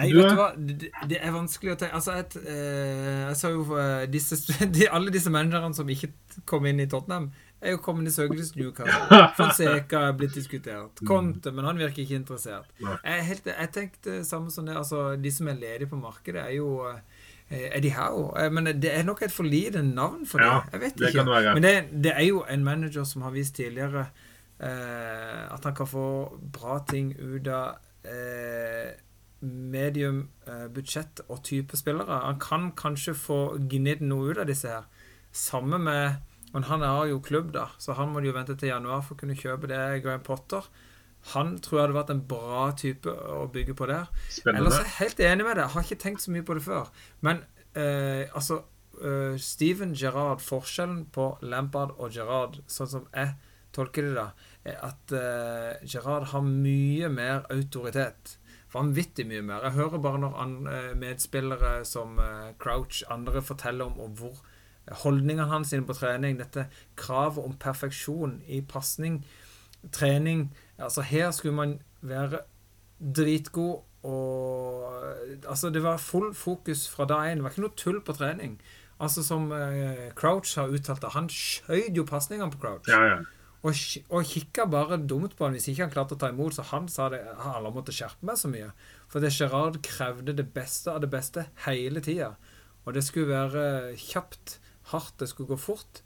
[0.00, 3.34] Nei, du, vet du hva, det, det, er vanskelig å tenke Altså, et, eh, jeg
[3.36, 4.38] sa jo uh, disse,
[4.74, 6.08] de, Alle disse managerne som ikke
[6.48, 7.28] kom inn i Tottenham,
[7.62, 9.20] er jo kommet i søkelys Newcastle.
[9.38, 11.00] Fonseca er blitt diskutert.
[11.00, 11.08] Mm.
[11.08, 12.70] Conte, men han virker ikke interessert.
[12.82, 14.76] Jeg, helt, jeg tenkte samme som det.
[14.76, 16.98] Altså, de som er ledige på markedet, er jo uh,
[17.52, 18.44] Eh, Eddie Howe.
[18.44, 20.46] Eh, men det er nok et for lite navn for det.
[20.46, 21.24] Ja, jeg vet ikke.
[21.54, 24.06] Men det, det, er jo en manager som har vist tidligere
[24.60, 26.06] eh, at han kan få
[26.52, 27.74] bra ting ut av
[28.08, 28.94] eh,
[29.42, 32.22] medium eh, budsjett og type spillere.
[32.24, 34.88] Han kan kanskje få gnidd noe ut av disse her.
[35.32, 36.22] Samme med
[36.52, 39.22] Men han har jo klubb, da, så han må jo vente til januar for å
[39.22, 39.82] kunne kjøpe det.
[40.04, 40.66] Graham Potter.
[41.32, 44.10] Han tror jeg hadde vært en bra type å bygge på der.
[44.50, 45.70] Ellers er jeg helt enig med deg.
[45.72, 46.90] Har ikke tenkt så mye på det før.
[47.24, 47.44] Men
[47.78, 48.64] eh, altså
[48.98, 53.36] eh, Steven Gerrard, forskjellen på Lampard og Gerrard, sånn som jeg
[53.72, 54.28] tolker det da,
[54.68, 58.36] er at eh, Gerrard har mye mer autoritet.
[58.72, 59.66] Vanvittig mye mer.
[59.68, 60.42] Jeg hører bare når
[60.72, 64.42] eh, medspillere som eh, Crouch, andre forteller om, om hvor
[65.02, 66.66] holdningene hans inne på trening, dette
[66.98, 69.22] kravet om perfeksjon i pasning,
[69.94, 70.50] trening
[70.82, 71.72] Altså, her skulle man
[72.02, 72.40] være
[72.98, 74.88] dritgod og
[75.46, 77.38] Altså, det var full fokus fra dag én.
[77.38, 78.56] Det var ikke noe tull på trening.
[78.98, 82.90] Altså, som eh, Crouch har uttalt det, han skjøt jo pasningene på Crouch.
[82.90, 83.20] Ja, ja.
[83.62, 83.78] Og,
[84.10, 86.56] og kikka bare dumt på han hvis ikke han klarte å ta imot.
[86.56, 88.72] Så han sa det, alle måtte skjerpe meg så mye.
[89.10, 92.32] For det Gerard krevde det beste av det beste hele tida.
[92.82, 94.58] Og det skulle være kjapt,
[94.92, 96.02] hardt, det skulle gå fort.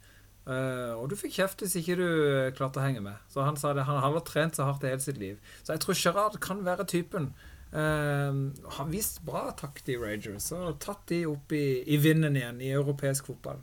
[0.47, 3.19] Uh, og du fikk kjeft hvis ikke du eh, klarte å henge med.
[3.33, 5.41] Så han sa det, han aldri trent så hardt i hele sitt liv.
[5.67, 7.33] Så jeg tror Gerard kan være typen.
[7.75, 12.63] Uh, har vist bra takt i Rangers og tatt de opp i, i vinden igjen
[12.63, 13.59] i europeisk fotball.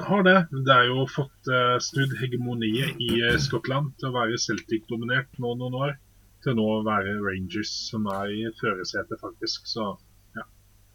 [0.00, 0.38] Har det.
[0.50, 5.52] Det er jo fått uh, snudd hegemoniet i uh, Skottland til å være Celtic-dominert nå
[5.60, 5.92] noen år.
[6.42, 9.68] Til nå å være Rangers som er i førersetet, faktisk.
[9.68, 9.92] Så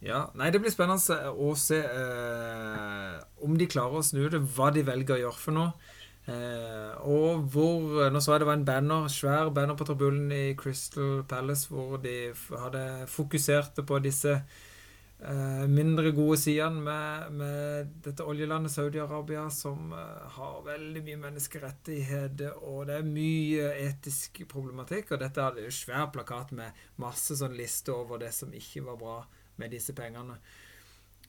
[0.06, 4.70] Ja, nei, Det blir spennende å se eh, om de klarer å snu det, hva
[4.74, 5.94] de velger å gjøre for noe.
[6.28, 10.56] Eh, og hvor Nå så jeg det var en banner, svær banner på tribunen i
[10.60, 18.28] Crystal Palace hvor de hadde fokusert på disse eh, mindre gode sidene med, med dette
[18.28, 25.16] oljelandet Saudi-Arabia, som eh, har veldig mye menneskerettigheter, og det er mye etisk problematikk.
[25.16, 29.02] Og dette hadde jo svær plakat med masse sånn liste over det som ikke var
[29.02, 29.20] bra
[29.58, 30.38] med disse pengene.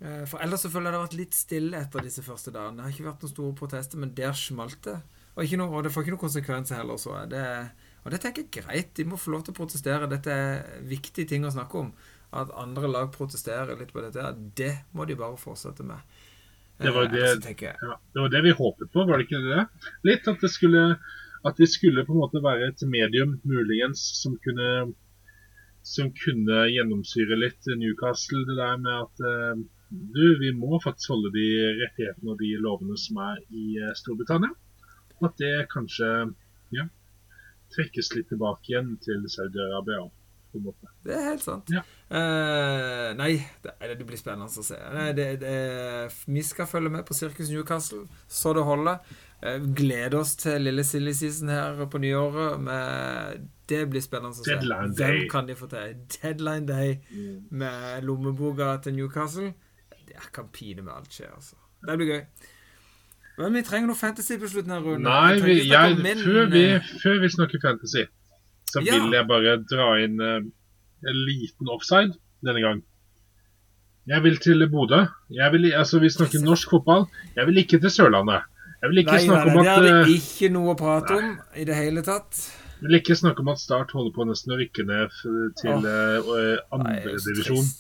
[0.00, 2.76] Eh, For ellers så føler jeg det har vært litt stille etter disse første dagene.
[2.76, 4.98] Det har ikke vært noen store protester, men der smalt det.
[5.38, 7.16] Og, noe, og det får ikke noen konsekvenser heller, så.
[7.30, 7.42] Det,
[8.04, 8.94] og det tenker jeg er greit.
[8.98, 10.08] De må få lov til å protestere.
[10.10, 11.92] Dette er viktige ting å snakke om.
[12.34, 14.24] At andre lag protesterer litt på dette,
[14.58, 16.02] det må de bare fortsette med.
[16.78, 19.26] Det var Eh, det- ellers jeg, ja, det var det vi håpet på, var det
[19.26, 19.62] ikke det?
[20.04, 20.98] Litt at det skulle
[21.46, 24.92] at vi skulle på en måte være et medium, muligens, som kunne
[25.88, 28.44] som kunne gjennomsyre litt Newcastle.
[28.48, 31.48] Det der med at eh, du, vi må faktisk holde de
[31.80, 34.52] rettighetene og de lovene som er i eh, Storbritannia.
[35.18, 36.10] Og at det kanskje
[36.76, 36.84] ja,
[37.74, 40.06] trekkes litt tilbake igjen til Saudi-Arabia.
[41.04, 41.68] Det er helt sant.
[41.70, 41.82] Ja.
[42.08, 44.78] Uh, nei, det, det blir spennende å se.
[44.94, 45.56] Nei, det, det,
[46.24, 49.02] vi skal følge med på Sirkus Newcastle så det holder.
[49.44, 52.64] Uh, gleder oss til lille silly season her på nyåret.
[52.64, 54.48] Med, det blir spennende å se.
[54.50, 55.28] Deadline Hvem day.
[55.30, 55.96] kan de få til?
[56.22, 56.94] Deadline day
[57.50, 59.52] med lommeboka til Newcastle.
[60.08, 61.56] Det kan pine med alt skje, altså.
[61.86, 62.22] Det blir gøy.
[63.38, 65.04] Men vi trenger noe fantasy på slutten her, Rune.
[65.04, 68.04] Nei, Vi vi, jeg, min, før, vi, eh, før vi snakker fantasy,
[68.72, 68.98] så Ja.
[68.98, 70.40] vil jeg bare dra inn uh,
[71.08, 72.82] en liten offside denne gang.
[74.08, 75.04] Jeg vil til Bodø.
[75.30, 77.06] Jeg vil, altså, vi snakker norsk fotball.
[77.36, 78.42] Jeg vil ikke til Sørlandet.
[78.82, 81.16] Jeg vil ikke Nei, snakke nei, om det er det eh, ikke noe å prate
[81.18, 82.40] om i det hele tatt.
[82.82, 85.14] Vil ikke snakke om at Start holder på nesten å rykke ned
[85.60, 85.86] til oh.
[85.86, 87.70] uh, Nei, andre divisjon.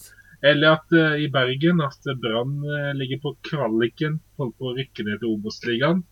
[0.48, 5.06] Eller at uh, i Bergen at Brann uh, ligger på kvaliken, holder på å rykke
[5.06, 6.02] ned til Obos-ligaen.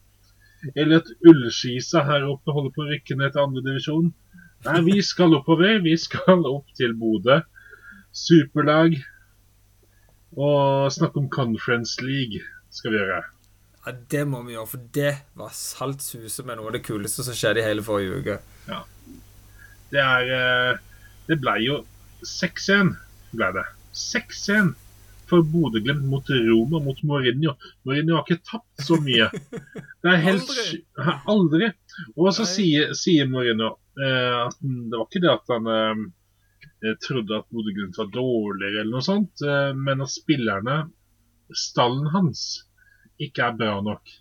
[0.75, 4.09] Eller at Ullskisa her oppe holder på å rykke ned til andre divisjon.
[4.67, 5.79] Nei, vi skal oppover.
[5.85, 7.43] Vi skal opp til Bodø.
[8.17, 8.97] Superlag.
[10.37, 12.43] Og snakke om Conference League
[12.75, 13.23] skal vi gjøre.
[13.87, 17.23] Ja, det må vi gjøre, for det var salt suse med noe av det kuleste
[17.23, 18.39] som skjedde i hele forrige uke.
[19.95, 20.81] Det er eh,
[21.29, 21.77] Det ble jo
[22.27, 22.91] 6-1,
[23.37, 23.63] ble det.
[23.95, 24.75] 6-1
[25.31, 27.55] for Bodø-Glimt mot Roma, mot Mourinho.
[27.87, 29.31] Mourinho har ikke tapt så mye.
[30.03, 30.83] Det er helt Aldri.
[31.33, 31.71] Aldri.
[32.15, 33.73] Og så sier, sier Mourinho
[34.03, 36.05] eh, at det var ikke det at han eh,
[36.85, 40.79] eh, trodde at Bodø-Glimt var dårligere eller noe sånt, eh, men at spillerne,
[41.55, 42.47] stallen hans,
[43.23, 44.13] ikke er bra nok.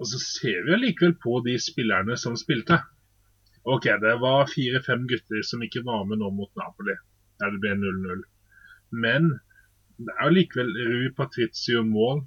[0.00, 2.80] Og så ser vi allikevel på de spillerne som spilte.
[3.68, 6.96] Ok, det var fire-fem gutter som ikke var med nå mot Napoli,
[7.40, 8.22] der det ble 0-0.
[9.04, 9.34] Men
[10.00, 12.24] det er jo likevel Rui Patrizio mål.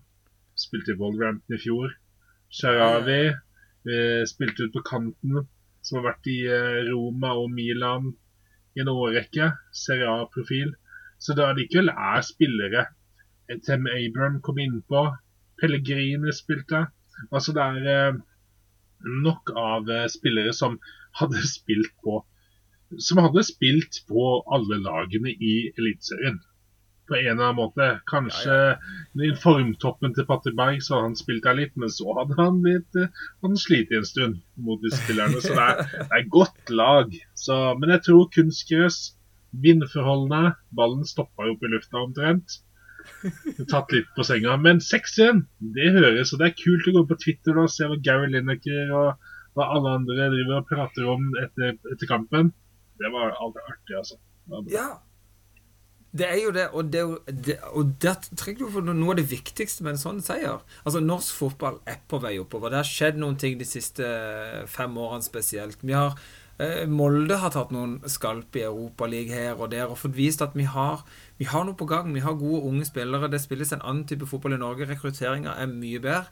[0.53, 1.95] Spilte i Wolverhampton i fjor.
[2.53, 5.47] Sharawi eh, spilte ut på kanten,
[5.81, 8.11] som har vært i eh, Roma og Milan
[8.77, 9.49] i en årrekke.
[9.73, 10.75] Serie A-profil.
[11.17, 12.85] Så det allikevel er spillere.
[13.65, 15.07] Tem Abram kom innpå.
[15.61, 16.85] Pellegrini spilte.
[17.31, 18.21] Altså det er eh,
[19.25, 20.79] nok av eh, spillere som
[21.19, 22.23] hadde spilt på
[23.01, 24.23] som hadde spilt på
[24.53, 26.41] alle lagene i Eliteserien.
[27.07, 27.87] På en eller annen måte.
[28.07, 28.57] Kanskje
[29.27, 32.61] i formtoppen til Patter Berg så hadde han spilt der litt, men så hadde han
[32.63, 35.41] blitt eh, han slitt en stund mot de spillerne.
[35.43, 35.81] Så det er,
[36.11, 37.17] det er godt lag.
[37.39, 39.01] Så, men jeg tror kunstgress,
[39.65, 42.61] vindforholdene Ballen stoppa jo opp i lufta omtrent.
[43.71, 44.55] Tatt litt på senga.
[44.61, 45.45] Men 6-1,
[45.75, 48.91] det høres, og det er kult å gå på Twitter og se hva Gary Lineker
[48.95, 52.53] og hva alle andre driver og prater om etter, etter kampen.
[53.01, 54.19] Det var aldri artig, altså.
[54.71, 54.91] Ja.
[56.13, 57.01] Det er jo det, og det,
[57.47, 60.61] det, og det trenger du for noe av det viktigste med en sånn seier.
[60.83, 62.69] Altså, Norsk fotball er på vei oppover.
[62.69, 64.05] Det har skjedd noen ting de siste
[64.69, 65.81] fem årene spesielt.
[65.81, 66.13] Vi har,
[66.89, 70.65] Molde har tatt noen skalp i Europaligaen her og der og fått vist at vi
[70.69, 71.05] har,
[71.39, 72.11] vi har noe på gang.
[72.15, 73.29] Vi har gode unge spillere.
[73.31, 74.89] Det spilles en annen type fotball i Norge.
[74.89, 76.27] Rekrutteringa er mye bedre.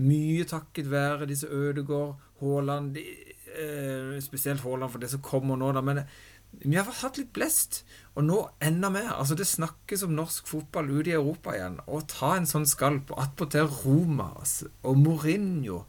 [0.00, 5.82] Mye takket være disse Ødegård, Haaland eh, Spesielt Haaland for det som kommer nå, da.
[5.84, 6.04] Men
[6.50, 7.82] vi har hatt litt blest,
[8.16, 9.12] og nå enda mer.
[9.16, 11.78] Altså Det snakkes om norsk fotball ute i Europa igjen.
[11.86, 15.84] Å ta en sånn skalp, og attpåtil Roma altså, og Mourinho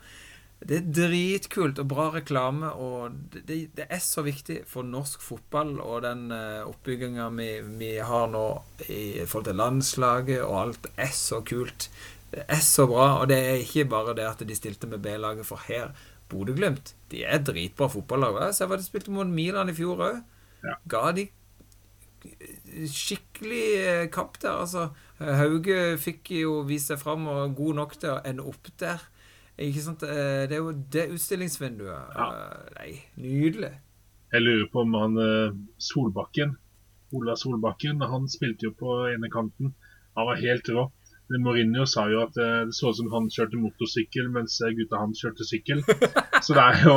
[0.62, 5.80] Det er dritkult og bra reklame, og det, det, er så viktig for norsk fotball
[5.82, 7.50] og den uh, oppbygginga vi,
[7.80, 8.46] vi har nå
[8.86, 11.90] i forhold til landslaget, og alt er så kult.
[12.32, 15.50] Det er så bra, og det er ikke bare det at de stilte med B-laget,
[15.50, 15.96] for her
[16.32, 18.40] Bodø-Glimt de er dritbra fotballag.
[18.56, 20.22] Ser hva de spilte mot Milan i fjor òg.
[20.62, 20.78] Ja.
[20.94, 21.26] Ga de
[22.88, 24.92] skikkelig eh, kamp der, altså.
[25.22, 29.02] Hauge fikk jo vist seg fram og god nok til å ende opp der.
[29.68, 30.04] Ikke sant?
[30.04, 32.16] Eh, Det er jo det utstillingsvinduet.
[32.16, 32.28] Ja.
[32.32, 32.92] Eh, Nei,
[33.22, 33.74] nydelig.
[34.32, 36.56] Jeg lurer på om han eh, Solbakken,
[37.12, 39.74] Ola Solbakken, han spilte jo på ene kanten.
[40.16, 40.90] Han var helt rå.
[41.40, 45.46] Mourinho sa jo at det så ut som han kjørte motorsykkel, mens gutta hans kjørte
[45.48, 45.80] sykkel.
[46.44, 46.96] Så det er jo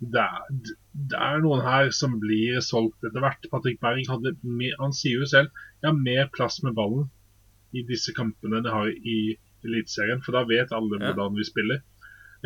[0.00, 0.72] det er,
[1.12, 3.46] det er noen her som blir solgt etter hvert.
[3.52, 7.06] Patrick Berg hadde mer, han sier jo selv jeg har mer plass med ballen
[7.76, 9.18] i disse kampene enn jeg har i
[9.66, 11.12] Eliteserien, for da vet alle Ja.
[11.12, 11.80] hvordan vi spiller.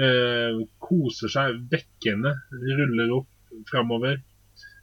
[0.01, 3.29] Eh, koser seg vekkende, ruller opp
[3.71, 4.23] framover.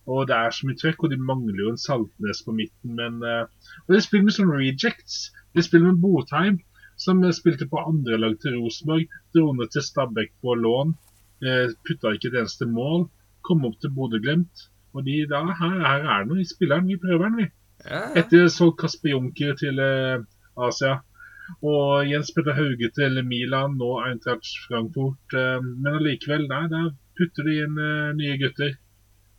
[0.09, 2.95] Og det er så mye trøkk, og de mangler jo en Saltnes på midten.
[2.95, 3.45] Men, eh,
[3.88, 5.32] og de spiller med sånne rejects.
[5.55, 6.59] De spiller med Botheim,
[6.97, 9.07] som eh, spilte på andre lag til Rosenborg.
[9.36, 10.95] Dro ned til Stabæk på lån.
[11.45, 13.09] Eh, putta ikke et eneste mål.
[13.45, 14.67] Kom opp til Bodø-Glimt.
[14.93, 16.88] Og de da, her, her er det noe i spilleren.
[16.89, 17.47] Vi prøver den, vi.
[17.86, 18.23] Ja, ja.
[18.23, 20.19] Etter så Kasper Junker til eh,
[20.57, 20.99] Asia.
[21.62, 25.38] Og Jens Petter Hauge til Milan, nå Eintracht Frankfurt.
[25.38, 28.78] Eh, men allikevel, nei, der putter de inn eh, nye gutter.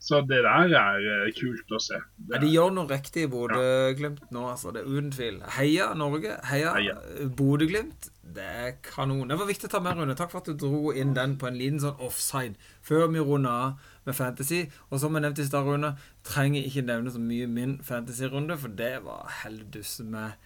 [0.01, 1.99] Så det der er eh, kult å se.
[2.17, 4.73] Det Ja, de gjør noe riktig i Bodø-Glimt nå, altså.
[4.73, 5.43] Det er uten tvil.
[5.59, 6.39] Heia Norge.
[6.49, 6.95] Heia, Heia.
[7.37, 8.09] Bodø-Glimt.
[8.25, 9.29] Det er kanon.
[9.29, 10.17] Det var viktig å ta med, Rune.
[10.17, 12.57] Takk for at du dro inn den på en liten sånn offside
[12.87, 14.63] før vi runder av med Fantasy.
[14.89, 15.93] Og som jeg nevnte i stad, Rune,
[16.25, 20.41] trenger ikke nevne så mye min Fantasy-runde, for det var helldus med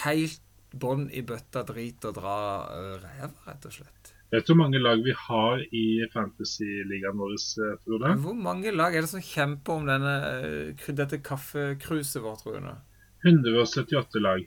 [0.00, 0.40] helt
[0.80, 2.36] bånn i bøtta drit og dra
[2.74, 4.12] øh, ræva, rett og slett.
[4.32, 8.14] vet du hvor mange lag vi har i Fantasy-ligaen vår, eh, Frode?
[8.24, 10.14] Hvor mange lag er det som kjemper om denne,
[10.44, 12.76] øh, dette kaffekruset vårt, Rune?
[13.24, 14.42] 178 lag.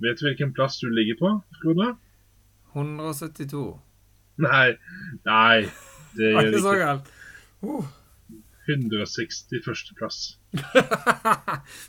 [0.00, 1.94] Vet du hvilken plass du ligger på, Frode?
[2.74, 3.80] 172.
[4.40, 4.68] Nei,
[5.26, 5.70] nei, det
[6.18, 7.10] Det var gjør ikke så galt.
[7.62, 7.88] Uh.
[8.70, 9.94] 161.
[9.98, 10.39] plass.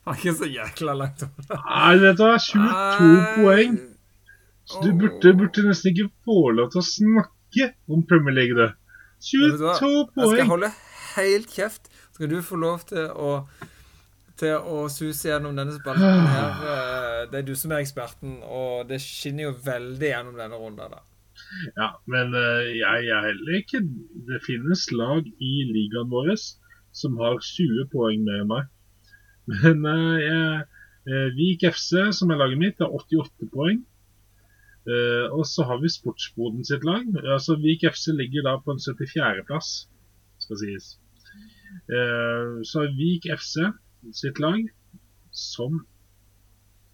[0.06, 1.58] Var ikke så jækla langt unna.
[1.66, 3.80] Nei, dette var 22 poeng.
[4.72, 8.68] Så du burde, burde nesten ikke få lov til å snakke om Premier League, du.
[8.70, 9.76] Vet du hva?
[9.82, 10.52] 22 Jeg skal poeng!
[10.54, 10.72] holde
[11.18, 11.90] helt kjeft.
[12.12, 13.34] Så skal du få lov til å
[14.42, 16.62] til å suse gjennom denne spalten her.
[16.66, 20.96] Eh, Det er du som er eksperten, og det skinner jo veldig gjennom denne runden.
[20.96, 21.02] da.
[21.78, 23.80] Ja, men eh, jeg er heller ikke
[24.30, 26.32] Det finnes lag i ligaen vår
[26.96, 28.70] som har 20 poeng mer enn meg.
[29.52, 30.66] Men eh, jeg,
[31.08, 33.82] eh, Vik FC, som er laget mitt, har 88 poeng.
[34.90, 37.06] Eh, og så har vi Sportsboden sitt lag.
[37.22, 39.72] Altså Vik FC ligger da på en 74.-plass,
[40.42, 40.92] skal sies.
[42.68, 43.70] Så Vik FC
[44.18, 44.66] sitt lag,
[45.32, 45.86] som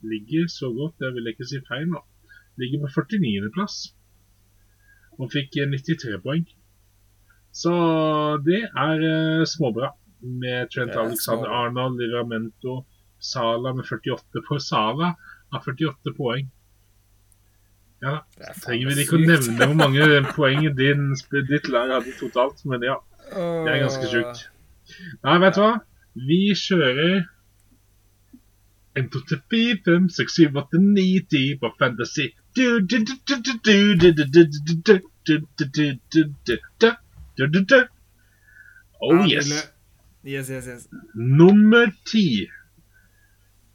[0.06, 2.02] ligger så godt, det vil jeg ikke si feil nå,
[2.62, 3.78] ligger på 49.-plass
[5.18, 6.46] og fikk eh, 93 poeng.
[7.58, 7.72] Så
[8.46, 9.94] det er eh, småbra.
[10.42, 11.50] Med Trent er Alexander.
[11.64, 12.84] Arnold, Liramento,
[13.20, 15.16] Sala med 48 på Sala
[15.52, 16.50] har 48 poeng.
[18.02, 21.08] Ja, er trenger vi ikke å nevne hvor mange poeng din,
[21.50, 23.00] ditt lag hadde totalt, men ja,
[23.32, 24.44] det er ganske sjukt.
[25.26, 25.72] Nei, vet du hva?
[26.28, 27.16] Vi kjører
[29.02, 32.30] 1, 2, 3, 4, 5, 6, 7, 8, 9, 10 på Fantasy.
[32.58, 36.56] Du, du, du, du, du, du, du, du, du, du, du, du, du, du,
[36.86, 36.88] du,
[37.38, 37.80] du, du, du.
[39.02, 39.50] Oh Ja, yes.
[40.28, 40.88] Yes, yes, yes.
[41.16, 42.48] Nummer ti.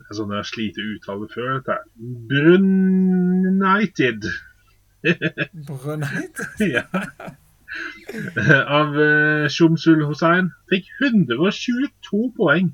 [0.02, 1.72] Det er sånn jeg sliter uttale før dette.
[1.78, 1.82] her.
[3.12, 4.22] Brunited.
[5.68, 6.60] Brunited?
[6.60, 6.84] ja.
[8.68, 9.48] Av uh,
[10.04, 12.68] Hussein fikk 122 poeng.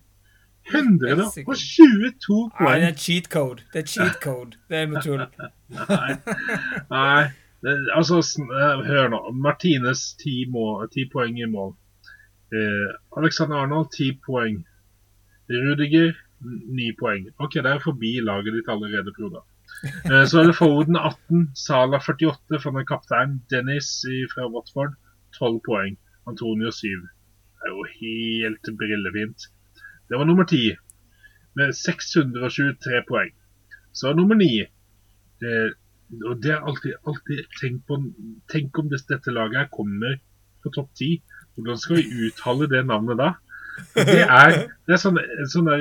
[0.68, 2.12] 122 Nei, det
[2.58, 2.82] poeng.
[2.88, 3.62] er cheat code.
[3.72, 4.58] Det er cheat code.
[4.68, 5.22] Det er med tull.
[5.88, 6.12] Nei.
[6.90, 7.24] Nei.
[7.66, 9.20] Altså, eh, hør nå.
[9.34, 11.74] Martinez 10, mål, 10 poeng i mål.
[12.54, 14.64] Eh, Alexander Arnold 10 poeng.
[15.50, 17.28] Rudiger 9 poeng.
[17.38, 19.42] Ok, det er forbi laget ditt allerede, Frode.
[20.06, 23.42] Eh, så er det Foden 18, Sala 48 fra kaptein.
[23.50, 23.90] Dennis
[24.34, 24.94] fra Watford
[25.38, 25.98] 12 poeng.
[26.28, 26.88] Antonio 7.
[27.58, 29.50] Det er jo helt brillefint.
[30.08, 30.76] Det var nummer 10
[31.56, 33.34] med 623 poeng.
[33.92, 34.60] Så nummer 9
[35.42, 35.70] eh,
[36.24, 37.98] og det er alltid, alltid tenk, på,
[38.52, 40.16] tenk om det, dette laget her kommer
[40.64, 41.20] på topp 10.
[41.58, 43.32] Hvordan skal vi uttale det navnet da?
[43.94, 44.54] Det er,
[44.88, 45.76] det er sånne, sånne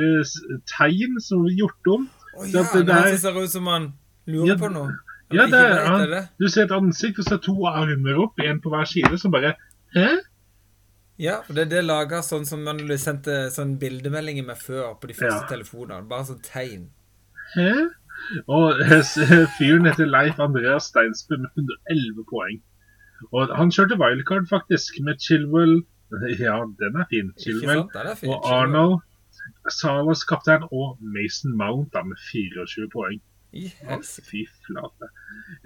[0.70, 2.08] tegn som er gjort om.
[2.38, 3.88] Å Så ja, det det er ser ut som han
[4.30, 4.96] lurer Ja, på noe.
[5.34, 8.62] Ja, det er, han, du ser et ansikt, og så er to armer opp, en
[8.64, 9.56] på hver side, som bare
[9.96, 10.10] Hæ?
[11.18, 15.10] Ja, for det er det laget sånn som man sendte sånn bildemeldinger med før på
[15.10, 15.50] de første Ja.
[15.50, 16.06] telefonene.
[16.08, 16.84] Bare sånn tegn.
[17.56, 17.72] Hæ?
[18.48, 18.82] Og
[19.58, 22.64] fyren heter Leif Andreas Steinsbø med 111 poeng.
[23.34, 25.82] Og han kjørte wildcard, faktisk, med Chilwell
[26.46, 27.32] Ja, den er fin.
[27.42, 29.00] Chilwell er og Arnold.
[29.72, 33.20] Salas kaptein og Mason Mount da, med 24 poeng.
[33.56, 34.20] Yes.
[34.28, 35.10] Fy flate.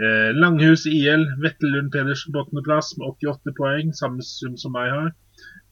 [0.01, 4.93] Eh, Langhus IL, Vettel Lund Pedersen på åttendeplass med 88 poeng, samme sum som jeg
[4.95, 5.11] har.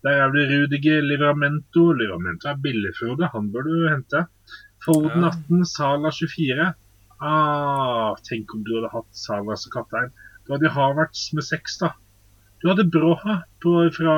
[0.05, 1.91] Der er det Rudiger, Livramento.
[1.93, 3.29] Livramento er billig, Frode.
[3.33, 4.25] Han bør du hente.
[4.85, 6.73] Foden 18, Sala 24.
[7.21, 10.11] Ah, tenk om du hadde hatt Sala som kaptein.
[10.47, 11.91] Du hadde Havertz med 6, da.
[12.61, 14.15] Du hadde Broha på, fra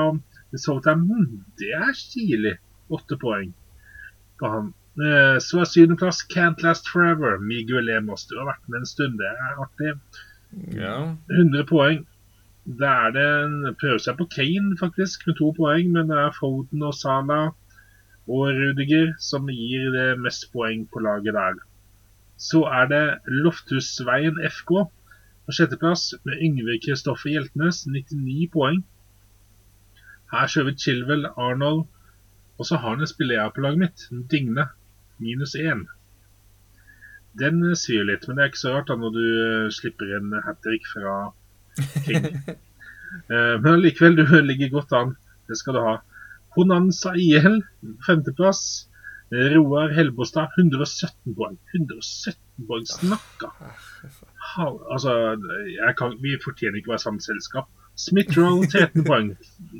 [0.55, 1.45] Southampton.
[1.57, 2.57] Det er stilig.
[2.91, 3.53] 8 poeng
[4.39, 4.73] på han.
[4.99, 7.37] Eh, Så er syvendeplass Can't Last Forever.
[7.39, 8.25] Miguel Lemos.
[8.27, 9.93] Du har vært med en stund, det er artig.
[10.75, 11.15] Ja.
[11.31, 12.05] 100 poeng.
[12.65, 15.91] Da er det en prøver seg på Kane, faktisk, med to poeng.
[15.95, 17.39] Men det er Foden og Sala
[18.27, 21.61] og Rudiger som gir det mest poeng på laget der.
[22.37, 24.71] Så er det Loftusveien FK
[25.45, 28.83] på sjetteplass med Yngve Kristoffer Hjeltnes, 99 poeng.
[30.31, 31.87] Her kjører vi Chilwell, Arnold,
[32.57, 34.69] og så har han en spiller på laget mitt, Digne,
[35.19, 35.87] minus én.
[37.39, 40.17] Den eh, svir litt, men det er ikke så rart da når du eh, slipper
[40.17, 41.15] en hat trick fra
[42.07, 42.29] King.
[43.11, 45.09] Eh, men allikevel, du ligger godt an.
[45.51, 45.97] Det skal du ha.
[46.55, 47.61] Honanza IL,
[48.05, 48.87] femteplass.
[49.31, 51.57] Roar Helbostad, 117 poeng.
[51.73, 53.51] 117 poeng, snakka!
[54.91, 55.13] Altså,
[55.71, 57.69] jeg kan, vi fortjener ikke å være samme selskap.
[57.95, 59.29] Smith-Roll 13 poeng.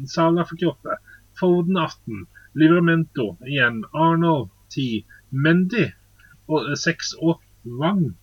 [0.07, 0.95] Sala 48.
[1.39, 2.23] Foden 18.
[2.61, 3.83] Livramento igjen.
[3.91, 5.03] Arnold 10.
[5.31, 7.43] Mendy eh, 6 og
[7.81, 8.13] Wang.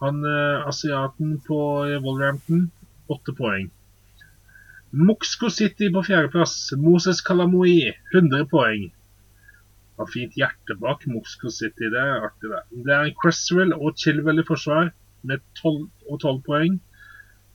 [0.00, 1.60] Han eh, asiaten på
[2.04, 2.70] Wolverhampton
[3.12, 3.68] 8 poeng.
[4.92, 6.72] Moxco City på fjerdeplass.
[6.76, 8.90] Moses Kalamoi, 100 poeng.
[9.98, 12.62] Har fint hjerte bak Moxco City, det er artig det.
[12.86, 14.90] Det er Cresswell og Chilwell i forsvar
[15.24, 16.78] med 12 og 12 poeng.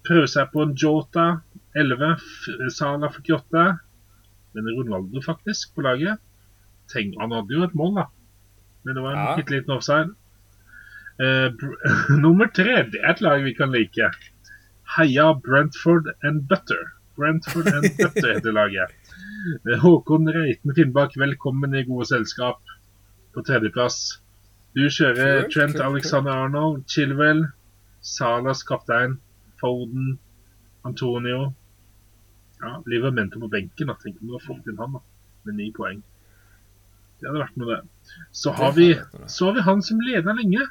[0.08, 1.28] Prøver seg på en Jota
[1.76, 3.66] 11, F- Sala 48.
[4.56, 6.18] Men Ronaldo faktisk på laget.
[6.94, 8.06] Tenk, han hadde jo et mål, da.
[8.86, 9.36] Men det var en Ja.
[9.36, 10.14] bitte liten offside.
[11.18, 11.50] Uh,
[12.24, 14.10] nummer tre, det er et lag vi kan like.
[14.98, 16.94] Heia Brentford and Butter.
[17.18, 18.90] Brentford and Butter heter laget.
[19.72, 22.62] Eh, Håkon Reiten Finnbakk, velkommen i gode selskap
[23.34, 24.20] på tredjeplass.
[24.78, 25.80] Du kjører Trent.
[25.82, 27.48] Alexander Arnold, Chilwell,
[28.06, 29.18] Salas kaptein,
[29.62, 30.20] Foden,
[30.86, 31.54] Antonio.
[32.62, 33.88] Ja, Livramento på benken.
[33.88, 33.98] da.
[34.04, 35.06] Tenk om du har fått inn han da,
[35.50, 36.04] med ni poeng.
[37.18, 38.16] Det hadde vært noe, det.
[38.32, 38.92] Så har vi,
[39.26, 40.70] så har vi han som leder lenge.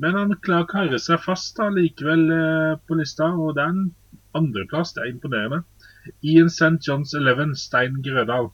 [0.00, 3.74] Men han klarer å karre seg fast da, likevel eh, på lista, og det er
[3.74, 3.90] en
[4.38, 4.92] andreplass.
[4.96, 5.62] Det er imponerende.
[6.22, 6.78] Ian St.
[6.88, 8.50] John's 11, Stein Grødal.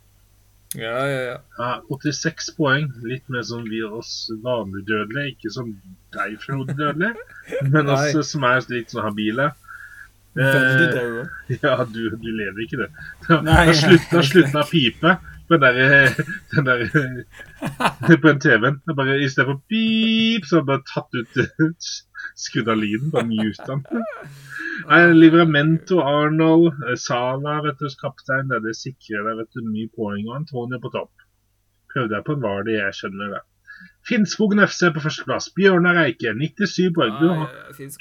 [0.77, 1.37] Ja, ja, ja.
[1.59, 2.91] Ja, 86 poeng.
[3.09, 5.33] Litt mer som vi oss vanlig dødelige.
[5.37, 5.71] Ikke som
[6.13, 7.15] deg, Frode Dødelig,
[7.73, 9.51] men også som er litt sånn habile.
[10.37, 11.23] Veldig Eh, daue.
[11.63, 12.91] ja, du, du lever ikke det.
[13.47, 15.15] Nei, å slutt- da slutten pipe
[15.49, 16.13] på den der,
[16.53, 16.85] den der
[18.21, 18.77] På den TV-en.
[18.87, 21.89] Det bare I stedet for pip, så har jeg bare tatt ut
[22.37, 23.11] Skrudd av lyden.
[23.11, 23.85] Bare mute den.
[25.15, 28.49] Livramento, Arnold, eh, Sala, vet du, kaptein.
[28.49, 30.27] Det, det sikrer deg vet du, mye poeng.
[30.29, 31.13] Og Antonio på topp.
[31.93, 33.41] Prøvde jeg på en Vardi, jeg skjønner det.
[34.09, 35.51] Finnskogen FC på førsteplass.
[35.57, 37.15] Bjørnar Eike, 97 poeng.
[37.21, 37.49] Du har,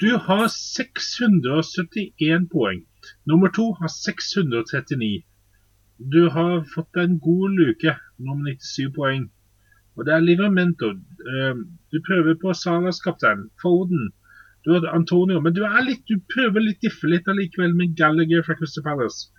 [0.02, 2.84] du har 671 poeng.
[3.26, 5.22] Nummer to har 639.
[5.98, 9.28] Du har fått deg en god luke, nummer 97 poeng.
[9.98, 10.92] Og det er Livramento.
[10.94, 11.54] Eh,
[11.90, 14.10] Du prøver på Salas kaptein, Foden.
[14.68, 18.42] Du har Antonio, men du er litt, du prøver litt diffe litt allikevel med Gallagher
[18.44, 19.30] fra Crystal Palace.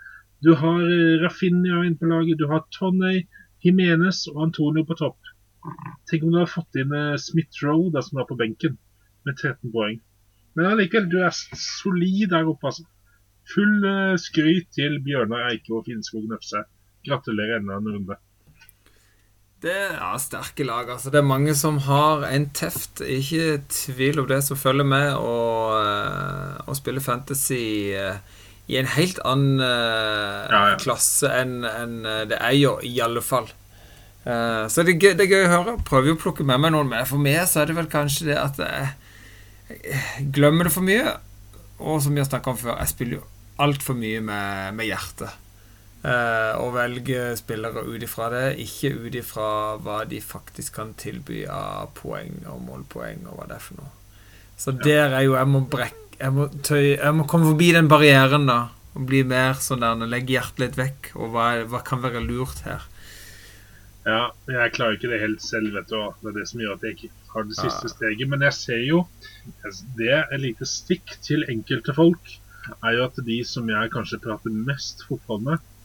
[0.42, 3.28] Du har eh, Rafinha inn på laget, du har Tonney,
[3.62, 5.30] Jimenez og Antonio på topp.
[6.10, 8.80] Tenk om du har fått inn eh, Smith Rowe, da, som var på benken,
[9.30, 10.00] med 13 poeng.
[10.58, 12.88] Men allikevel, du er solid der oppe, altså.
[13.54, 16.66] Full eh, skryt til Bjørnar Eike og Finnskog Nøfse.
[17.06, 18.18] Gratulerer enda en runde.
[19.60, 20.88] Det er sterke lag.
[20.90, 21.12] altså.
[21.12, 23.02] Det er mange som har en teft.
[23.04, 28.22] Ikke tvil om det, som følger med å spille fantasy eh,
[28.70, 30.78] i en helt annen eh, Ja, ja.
[30.80, 33.50] klasse enn eh, det er jo, i alle fall.
[34.24, 35.76] Eh, så det er, gøy, det er gøy å høre.
[35.90, 37.04] Prøver å plukke med meg noen med.
[37.10, 41.18] For meg så er det vel kanskje det at jeg glemmer det for mye.
[41.80, 43.28] Og som vi har snakka om før, jeg spiller jo
[43.60, 45.36] altfor mye med, med hjertet.
[46.00, 49.48] Eh, og velge spillere ut ifra det, ikke ut ifra
[49.84, 53.92] hva de faktisk kan tilby av poeng og målpoeng og hva det er for noe.
[54.60, 57.88] Så der er jo Jeg må brekke jeg må, tøy, jeg må komme forbi den
[57.88, 58.58] barrieren, da.
[58.96, 61.12] Og bli mer sånn der Legge hjertet litt vekk.
[61.16, 62.84] Og hva, hva kan være lurt her?
[64.04, 65.96] Ja, jeg klarer ikke det helt selv, vet du.
[66.20, 67.94] Det er det som gjør at jeg ikke har det siste Ja.
[67.94, 68.28] steget.
[68.28, 69.08] Men jeg ser jo
[69.96, 72.36] Det er et lite stikk til enkelte folk
[72.84, 75.79] er jo at de som jeg kanskje prater mest fotball med og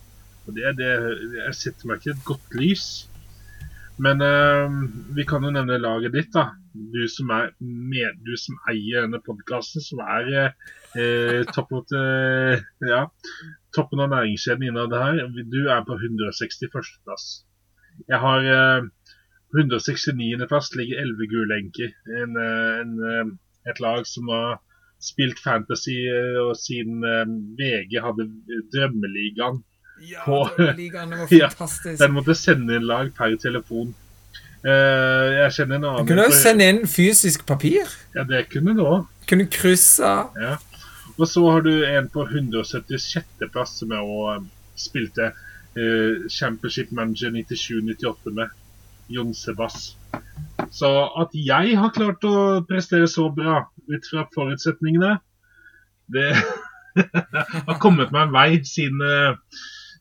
[0.53, 0.93] det det
[1.39, 2.87] Jeg setter meg ikke et godt lys.
[4.05, 4.67] Men uh,
[5.15, 6.49] vi kan jo nevne laget ditt, da.
[6.75, 12.65] Du som, er med, du som eier denne podkasten, som er uh, topp mot, eh,
[12.91, 13.05] ja,
[13.77, 15.23] toppen av næringskjeden innad her.
[15.47, 16.75] Du er på 161.
[17.07, 17.29] plass.
[18.11, 18.91] Jeg har uh,
[19.55, 20.47] 169.
[20.49, 21.91] plass ligger 11 gule enker.
[22.21, 24.59] En, eh, en, eh, et lag som har
[24.99, 27.25] spilt fantasy eh, og siden eh,
[27.61, 28.27] VG hadde
[28.75, 29.63] Drømmeligaen.
[30.03, 31.99] Ja, På- Drømmeligaen var Ja, fantastisk.
[32.01, 33.95] Den måtte sende inn lag per telefon.
[34.65, 37.91] Uh, jeg kjenner en annen Du kunne jo sende inn fysisk papir.
[38.17, 39.05] Ja, det kunne du òg.
[39.29, 40.15] Kunne krysse.
[40.41, 40.57] Ja.
[41.15, 43.47] Og så har du en på 176.
[43.53, 44.49] plass som jeg òg
[44.81, 48.61] spilte uh, Championship Manager 97-98 med.
[49.13, 49.97] Jon Sebass.
[50.73, 50.89] Så
[51.21, 55.19] at jeg har klart å prestere så bra ut fra forutsetningene,
[56.15, 56.31] det
[57.69, 59.37] har kommet meg en vei siden eh,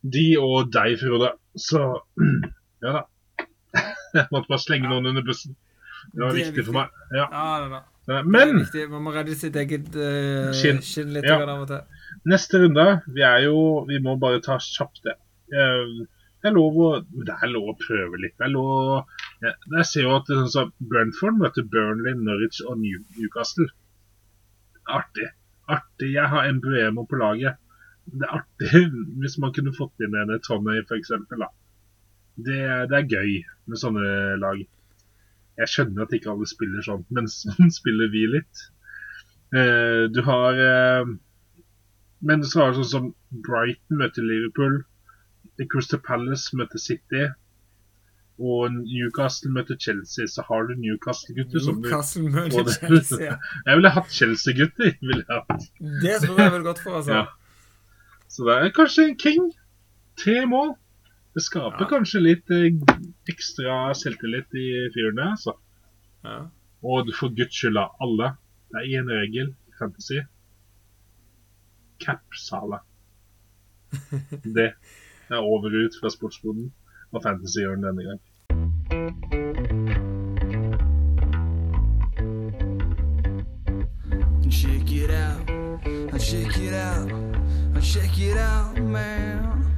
[0.04, 1.32] de og deg, Frode.
[1.56, 1.80] Så
[2.84, 3.04] ja da.
[4.14, 5.56] Jeg måtte bare slenge noen under bussen.
[6.14, 6.90] Det var Det viktig, viktig for meg.
[7.16, 7.28] Ja.
[7.32, 7.78] Ja, det.
[7.80, 8.58] Eh, Det Men.
[8.92, 10.82] Man må redde sitt eget uh, Skinn.
[10.84, 11.14] skinn.
[11.16, 11.38] litt Ja.
[11.40, 12.02] av og til.
[12.30, 12.84] Neste runde,
[13.16, 15.16] vi er jo Vi må bare ta kjapt det.
[15.56, 15.94] Eh,
[16.44, 18.36] Det er lov å Det er lov å prøve litt.
[18.38, 19.06] Det er lov å
[19.44, 23.66] jeg, jeg ser jo at det er sånn som Brentford møter Burnley, Norwich og Newcastle.
[24.88, 25.30] Artig.
[25.72, 26.12] Artig.
[26.14, 27.56] Jeg har Embuemo på laget.
[28.06, 28.84] Det er artig
[29.24, 31.14] hvis man kunne fått inn en Tonney f.eks.
[32.36, 33.36] Det, det er gøy
[33.70, 34.64] med sånne lag.
[35.62, 38.66] Jeg skjønner at ikke alle spiller sånn, men sånn spiller vi litt.
[39.54, 41.06] Eh, du har eh,
[42.26, 43.08] Men så har du sånn som
[43.46, 44.82] Brighton møter Liverpool.
[45.70, 47.28] Crystal Palace møter City.
[48.42, 50.26] Og Newcastle møter Chelsea.
[50.32, 53.20] Så har du Newcastle-gutter Newcastle møter Chelsea.
[53.28, 53.38] ja.
[53.68, 54.96] Jeg ville hatt Chelsea-gutter.
[56.02, 57.20] Det tror jeg vel godt for, altså.
[57.20, 57.26] Ja.
[58.34, 59.52] Så det er kanskje en King.
[60.18, 60.74] Tre mål.
[61.34, 61.90] Det skaper Ja.
[61.90, 62.74] kanskje litt eh,
[63.30, 65.32] ekstra selvtillit i fyrene.
[65.36, 65.54] Altså.
[66.26, 66.40] Ja.
[66.84, 68.32] Og du for guds skyld av alle.
[68.74, 70.20] Det er én regel i Fantasy.
[72.04, 72.82] Cap-sala.
[74.58, 74.74] Det
[75.30, 76.72] er over ut fra sportsboden
[77.14, 79.34] og fantasyhjørnet denne gang.
[84.50, 85.48] Check it out,
[86.20, 87.10] check it out,
[87.84, 89.73] check it out, man.